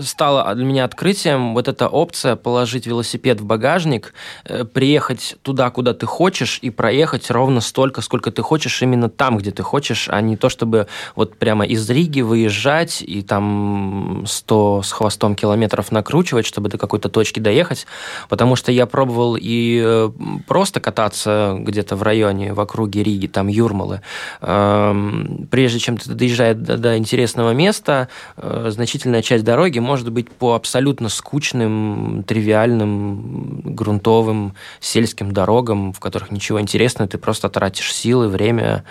стало 0.00 0.54
для 0.54 0.64
меня 0.64 0.84
открытием 0.84 1.54
вот 1.54 1.68
эта 1.68 1.88
опция 1.88 2.36
положить 2.36 2.86
велосипед 2.86 3.40
в 3.40 3.44
багажник, 3.44 4.14
э, 4.44 4.64
приехать 4.64 5.36
туда, 5.42 5.70
куда 5.70 5.94
ты 5.94 6.06
хочешь, 6.06 6.58
и 6.62 6.70
проехать 6.70 7.30
ровно 7.30 7.60
столько, 7.60 8.00
сколько 8.02 8.30
ты 8.30 8.42
хочешь, 8.42 8.82
именно 8.82 9.08
там, 9.08 9.38
где 9.38 9.50
ты 9.50 9.62
хочешь, 9.62 10.08
а 10.10 10.20
не 10.20 10.36
то, 10.36 10.48
чтобы 10.48 10.86
вот 11.14 11.36
прямо 11.36 11.64
из 11.64 11.88
Риги 11.88 12.20
выезжать 12.20 13.02
и 13.02 13.22
там 13.22 14.24
100 14.26 14.82
с 14.82 14.92
хвостом 14.92 15.34
километров 15.34 15.92
накручивать, 15.92 16.46
чтобы 16.46 16.68
до 16.68 16.78
какой-то 16.78 17.08
точки 17.08 17.40
доехать, 17.40 17.86
потому 18.28 18.56
что 18.56 18.72
я 18.72 18.86
пробовал 18.86 19.36
и 19.40 19.82
э, 19.84 20.10
просто 20.46 20.80
кататься 20.80 21.56
где-то 21.58 21.96
в 21.96 22.02
районе, 22.02 22.52
в 22.52 22.60
округе 22.60 23.02
Риги, 23.02 23.26
там 23.26 23.48
Юрмалы. 23.48 24.00
Эм, 24.40 25.48
прежде 25.50 25.78
чем 25.78 25.96
ты 25.96 26.12
доезжаешь 26.12 26.56
до, 26.56 26.96
интересного 26.96 27.52
места, 27.52 28.08
э, 28.36 28.68
значительная 28.70 29.22
часть 29.22 29.44
дороги 29.44 29.78
может 29.86 30.10
быть, 30.10 30.30
по 30.30 30.54
абсолютно 30.54 31.08
скучным, 31.08 32.24
тривиальным, 32.26 33.60
грунтовым 33.74 34.54
сельским 34.80 35.32
дорогам, 35.32 35.92
в 35.92 36.00
которых 36.00 36.30
ничего 36.30 36.60
интересного, 36.60 37.08
ты 37.08 37.18
просто 37.18 37.48
тратишь 37.48 37.94
силы, 37.94 38.28
время, 38.28 38.84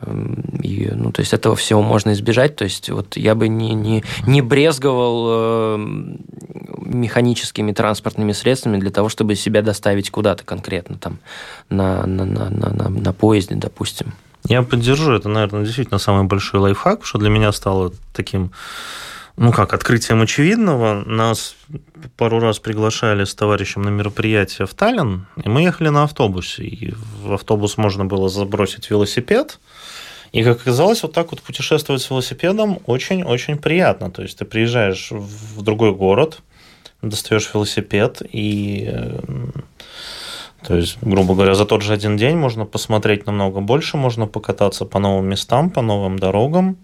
эм, 0.00 0.42
и, 0.62 0.90
ну, 0.92 1.12
то 1.12 1.20
есть 1.20 1.34
этого 1.34 1.54
всего 1.54 1.82
можно 1.82 2.12
избежать. 2.12 2.56
То 2.56 2.64
есть 2.64 2.88
вот 2.88 3.16
я 3.16 3.34
бы 3.34 3.48
не, 3.48 3.74
не, 3.74 4.02
не 4.26 4.40
брезговал 4.40 5.26
э, 5.28 5.76
механическими 6.86 7.72
транспортными 7.72 8.32
средствами 8.32 8.78
для 8.78 8.90
того, 8.90 9.08
чтобы 9.10 9.34
себя 9.34 9.62
доставить 9.62 10.10
куда-то 10.10 10.44
конкретно, 10.44 10.96
там, 10.96 11.18
на, 11.68 12.06
на, 12.06 12.24
на, 12.24 12.48
на, 12.50 12.88
на 12.88 13.12
поезде, 13.12 13.54
допустим. 13.54 14.14
Я 14.48 14.62
поддержу, 14.62 15.12
это, 15.12 15.28
наверное, 15.28 15.64
действительно 15.64 15.98
самый 15.98 16.24
большой 16.24 16.60
лайфхак, 16.60 17.04
что 17.04 17.18
для 17.18 17.28
меня 17.28 17.52
стало 17.52 17.92
таким 18.14 18.50
ну 19.38 19.52
как, 19.52 19.72
открытием 19.72 20.20
очевидного. 20.20 21.04
Нас 21.06 21.54
пару 22.16 22.40
раз 22.40 22.58
приглашали 22.58 23.24
с 23.24 23.34
товарищем 23.34 23.82
на 23.82 23.88
мероприятие 23.88 24.66
в 24.66 24.74
Таллин, 24.74 25.26
и 25.42 25.48
мы 25.48 25.62
ехали 25.62 25.88
на 25.88 26.02
автобусе. 26.02 26.64
И 26.64 26.92
в 27.22 27.32
автобус 27.32 27.76
можно 27.76 28.04
было 28.04 28.28
забросить 28.28 28.90
велосипед. 28.90 29.60
И, 30.32 30.42
как 30.42 30.60
оказалось, 30.60 31.02
вот 31.02 31.12
так 31.12 31.30
вот 31.30 31.40
путешествовать 31.40 32.02
с 32.02 32.10
велосипедом 32.10 32.80
очень-очень 32.86 33.56
приятно. 33.58 34.10
То 34.10 34.22
есть 34.22 34.38
ты 34.38 34.44
приезжаешь 34.44 35.10
в 35.10 35.62
другой 35.62 35.94
город, 35.94 36.40
достаешь 37.00 37.48
велосипед 37.54 38.22
и 38.32 38.88
э, 38.92 39.20
то 40.66 40.76
есть, 40.76 40.98
грубо 41.00 41.34
говоря, 41.34 41.54
за 41.54 41.64
тот 41.64 41.82
же 41.82 41.92
один 41.92 42.16
день 42.16 42.36
можно 42.36 42.66
посмотреть 42.66 43.26
намного 43.26 43.60
больше, 43.60 43.96
можно 43.96 44.26
покататься 44.26 44.84
по 44.84 44.98
новым 44.98 45.28
местам, 45.28 45.70
по 45.70 45.82
новым 45.82 46.18
дорогам. 46.18 46.76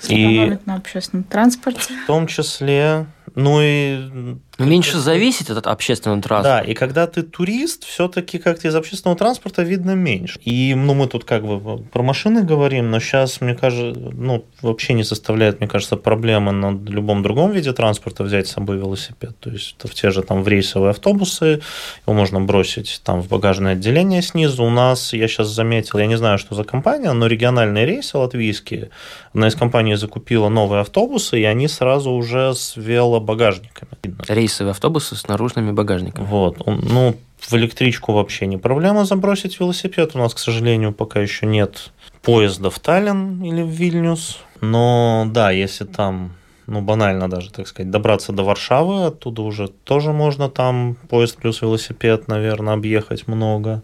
Сэкономить 0.00 0.60
и 0.64 0.68
на 0.68 0.76
общественном 0.76 1.24
транспорте. 1.24 1.94
В 2.04 2.06
том 2.06 2.26
числе, 2.26 3.06
ну 3.34 3.60
и 3.60 4.36
Меньше 4.58 4.98
зависит 4.98 5.50
от 5.50 5.66
общественного 5.68 6.20
транспорта. 6.20 6.64
Да, 6.64 6.70
и 6.70 6.74
когда 6.74 7.06
ты 7.06 7.22
турист, 7.22 7.84
все-таки 7.84 8.38
как-то 8.38 8.66
из 8.66 8.74
общественного 8.74 9.16
транспорта 9.16 9.62
видно 9.62 9.92
меньше. 9.92 10.40
И 10.40 10.74
ну, 10.74 10.94
мы 10.94 11.06
тут 11.06 11.24
как 11.24 11.46
бы 11.46 11.78
про 11.78 12.02
машины 12.02 12.42
говорим, 12.42 12.90
но 12.90 12.98
сейчас, 12.98 13.40
мне 13.40 13.54
кажется, 13.54 14.00
ну, 14.12 14.44
вообще 14.60 14.94
не 14.94 15.04
составляет, 15.04 15.60
мне 15.60 15.68
кажется, 15.68 15.96
проблемы 15.96 16.50
на 16.50 16.72
любом 16.90 17.22
другом 17.22 17.52
виде 17.52 17.72
транспорта 17.72 18.24
взять 18.24 18.48
с 18.48 18.52
собой 18.52 18.78
велосипед. 18.78 19.38
То 19.38 19.50
есть 19.50 19.76
в 19.78 19.94
те 19.94 20.10
же 20.10 20.22
там 20.22 20.42
в 20.42 20.48
рейсовые 20.48 20.90
автобусы, 20.90 21.60
его 22.04 22.16
можно 22.16 22.40
бросить 22.40 23.00
там 23.04 23.22
в 23.22 23.28
багажное 23.28 23.74
отделение 23.74 24.22
снизу. 24.22 24.64
У 24.64 24.70
нас, 24.70 25.12
я 25.12 25.28
сейчас 25.28 25.48
заметил, 25.48 26.00
я 26.00 26.06
не 26.06 26.18
знаю, 26.18 26.38
что 26.38 26.56
за 26.56 26.64
компания, 26.64 27.12
но 27.12 27.28
региональные 27.28 27.86
рейсы 27.86 28.18
латвийские, 28.18 28.90
одна 29.32 29.46
из 29.46 29.54
компаний 29.54 29.94
закупила 29.94 30.48
новые 30.48 30.80
автобусы, 30.80 31.40
и 31.40 31.44
они 31.44 31.68
сразу 31.68 32.10
уже 32.10 32.54
с 32.54 32.74
велобагажниками 33.18 33.88
рейсовые 34.28 34.70
автобусы 34.70 35.16
с 35.16 35.28
наружными 35.28 35.72
багажниками. 35.72 36.24
Вот. 36.24 36.64
Ну, 36.66 37.16
в 37.38 37.54
электричку 37.54 38.12
вообще 38.12 38.46
не 38.46 38.56
проблема 38.56 39.04
забросить 39.04 39.58
велосипед. 39.60 40.12
У 40.14 40.18
нас, 40.18 40.34
к 40.34 40.38
сожалению, 40.38 40.92
пока 40.92 41.20
еще 41.20 41.46
нет 41.46 41.92
поезда 42.22 42.70
в 42.70 42.78
Таллин 42.78 43.42
или 43.42 43.62
в 43.62 43.68
Вильнюс. 43.68 44.38
Но 44.60 45.26
да, 45.28 45.50
если 45.50 45.84
там 45.84 46.32
ну, 46.66 46.82
банально 46.82 47.30
даже, 47.30 47.50
так 47.50 47.66
сказать, 47.66 47.90
добраться 47.90 48.32
до 48.32 48.42
Варшавы, 48.42 49.06
оттуда 49.06 49.42
уже 49.42 49.68
тоже 49.68 50.12
можно 50.12 50.50
там 50.50 50.96
поезд 51.08 51.36
плюс 51.36 51.62
велосипед, 51.62 52.28
наверное, 52.28 52.74
объехать 52.74 53.26
много. 53.28 53.82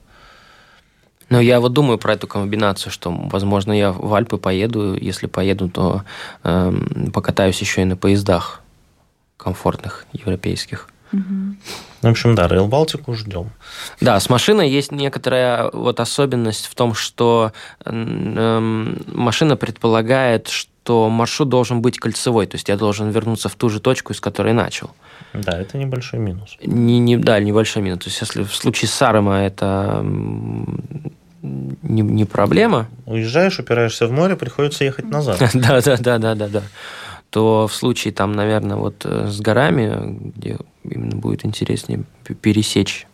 Но 1.31 1.41
я 1.41 1.61
вот 1.61 1.73
думаю 1.73 1.97
про 1.97 2.13
эту 2.13 2.27
комбинацию, 2.27 2.93
что, 2.93 3.11
возможно, 3.11 3.73
я 3.73 3.93
в 3.93 4.13
Альпы 4.13 4.37
поеду, 4.37 4.95
если 4.95 5.27
поеду, 5.27 5.71
то 5.71 6.03
э, 6.43 6.73
покатаюсь 7.15 7.61
еще 7.61 7.81
и 7.83 7.87
на 7.87 7.97
поездах 7.97 8.64
комфортных 9.37 10.07
европейских. 10.13 10.89
В 12.03 12.09
общем, 12.09 12.35
да, 12.35 12.47
Rail 12.47 12.67
Балтику 12.67 13.15
ждем. 13.15 13.51
Да, 14.01 14.21
с 14.21 14.29
машиной 14.29 14.69
есть 14.69 14.93
некоторая 14.93 15.71
вот 15.73 16.01
особенность 16.01 16.67
в 16.67 16.75
том, 16.75 16.95
что 16.95 17.53
э, 17.85 18.91
машина 19.07 19.57
предполагает, 19.57 20.49
что 20.49 21.09
маршрут 21.09 21.49
должен 21.49 21.81
быть 21.81 21.99
кольцевой, 21.99 22.47
то 22.47 22.57
есть 22.57 22.69
я 22.69 22.77
должен 22.77 23.11
вернуться 23.11 23.49
в 23.49 23.55
ту 23.55 23.71
же 23.71 23.81
точку, 23.81 24.13
из 24.13 24.21
которой 24.21 24.53
начал. 24.53 24.91
Да, 25.33 25.59
это 25.59 25.79
небольшой 25.79 26.21
минус. 26.21 26.59
Не, 26.63 26.99
не, 26.99 27.17
да, 27.17 27.41
небольшой 27.41 27.83
минус. 27.83 28.01
То 28.01 28.11
есть 28.11 28.21
если 28.21 28.43
в 28.43 28.55
случае 28.55 28.89
Сарема 28.89 29.39
это 29.39 30.03
не, 30.03 32.03
не 32.03 32.25
проблема. 32.27 32.89
Уезжаешь, 33.07 33.59
упираешься 33.59 34.07
в 34.07 34.13
море, 34.13 34.37
приходится 34.37 34.85
ехать 34.85 35.07
назад. 35.07 35.39
Да, 35.55 35.81
да, 35.81 35.97
да, 35.97 36.19
да, 36.19 36.35
да, 36.35 36.49
да 36.49 36.63
то 37.35 37.67
в 37.67 37.75
случае 37.75 38.15
там, 38.15 38.31
наверное, 38.31 38.77
вот 38.77 39.05
э, 39.05 39.27
с 39.27 39.41
горами, 39.41 40.21
где 40.37 40.57
именно 40.85 41.17
будет 41.17 41.45
интереснее 41.45 42.05
пересечь 42.41 43.09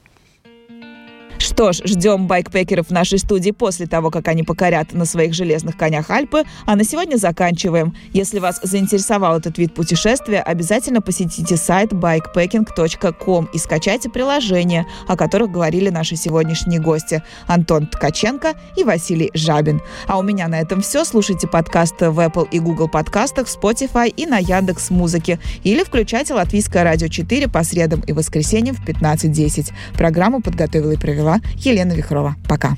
что 1.61 1.75
ж, 1.75 1.83
ждем 1.85 2.27
байкпекеров 2.27 2.87
в 2.87 2.91
нашей 2.91 3.19
студии 3.19 3.51
после 3.51 3.87
того, 3.87 4.11
как 4.11 4.29
они 4.29 4.43
покорят 4.45 4.95
на 4.95 5.05
своих 5.05 5.35
железных 5.35 5.77
конях 5.77 6.09
Альпы. 6.09 6.45
А 6.65 6.75
на 6.75 6.85
сегодня 6.85 7.19
заканчиваем. 7.19 7.95
Если 8.15 8.39
вас 8.39 8.61
заинтересовал 8.63 9.37
этот 9.37 9.59
вид 9.59 9.75
путешествия, 9.75 10.41
обязательно 10.41 11.03
посетите 11.03 11.59
сайт 11.59 11.93
bikepacking.com 11.93 13.51
и 13.53 13.59
скачайте 13.59 14.09
приложения, 14.09 14.87
о 15.07 15.19
которых 15.19 15.51
говорили 15.51 15.91
наши 15.91 16.17
сегодняшние 16.17 16.81
гости 16.81 17.23
Антон 17.47 17.89
Ткаченко 17.89 18.55
и 18.79 18.83
Василий 18.83 19.31
Жабин. 19.35 19.83
А 20.07 20.17
у 20.17 20.23
меня 20.23 20.49
на 20.49 20.59
этом 20.59 20.81
все. 20.81 21.05
Слушайте 21.05 21.47
подкасты 21.47 22.09
в 22.09 22.19
Apple 22.21 22.49
и 22.51 22.59
Google 22.59 22.89
подкастах, 22.89 23.49
Spotify 23.49 24.09
и 24.09 24.25
на 24.25 24.39
Яндекс 24.39 24.89
Музыке. 24.89 25.39
Или 25.63 25.83
включайте 25.83 26.33
Латвийское 26.33 26.85
радио 26.85 27.09
4 27.09 27.49
по 27.49 27.63
средам 27.65 28.01
и 28.07 28.15
воскресеньям 28.15 28.75
в 28.77 28.89
15.10. 28.89 29.75
Программу 29.93 30.41
подготовила 30.41 30.93
и 30.93 30.97
провела 30.97 31.39
Елена 31.57 31.93
Вихрова. 31.93 32.37
Пока. 32.49 32.77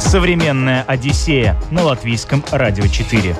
Современная 0.00 0.82
Одиссея 0.82 1.56
на 1.70 1.84
латвийском 1.84 2.44
радио 2.50 2.86
4. 2.86 3.34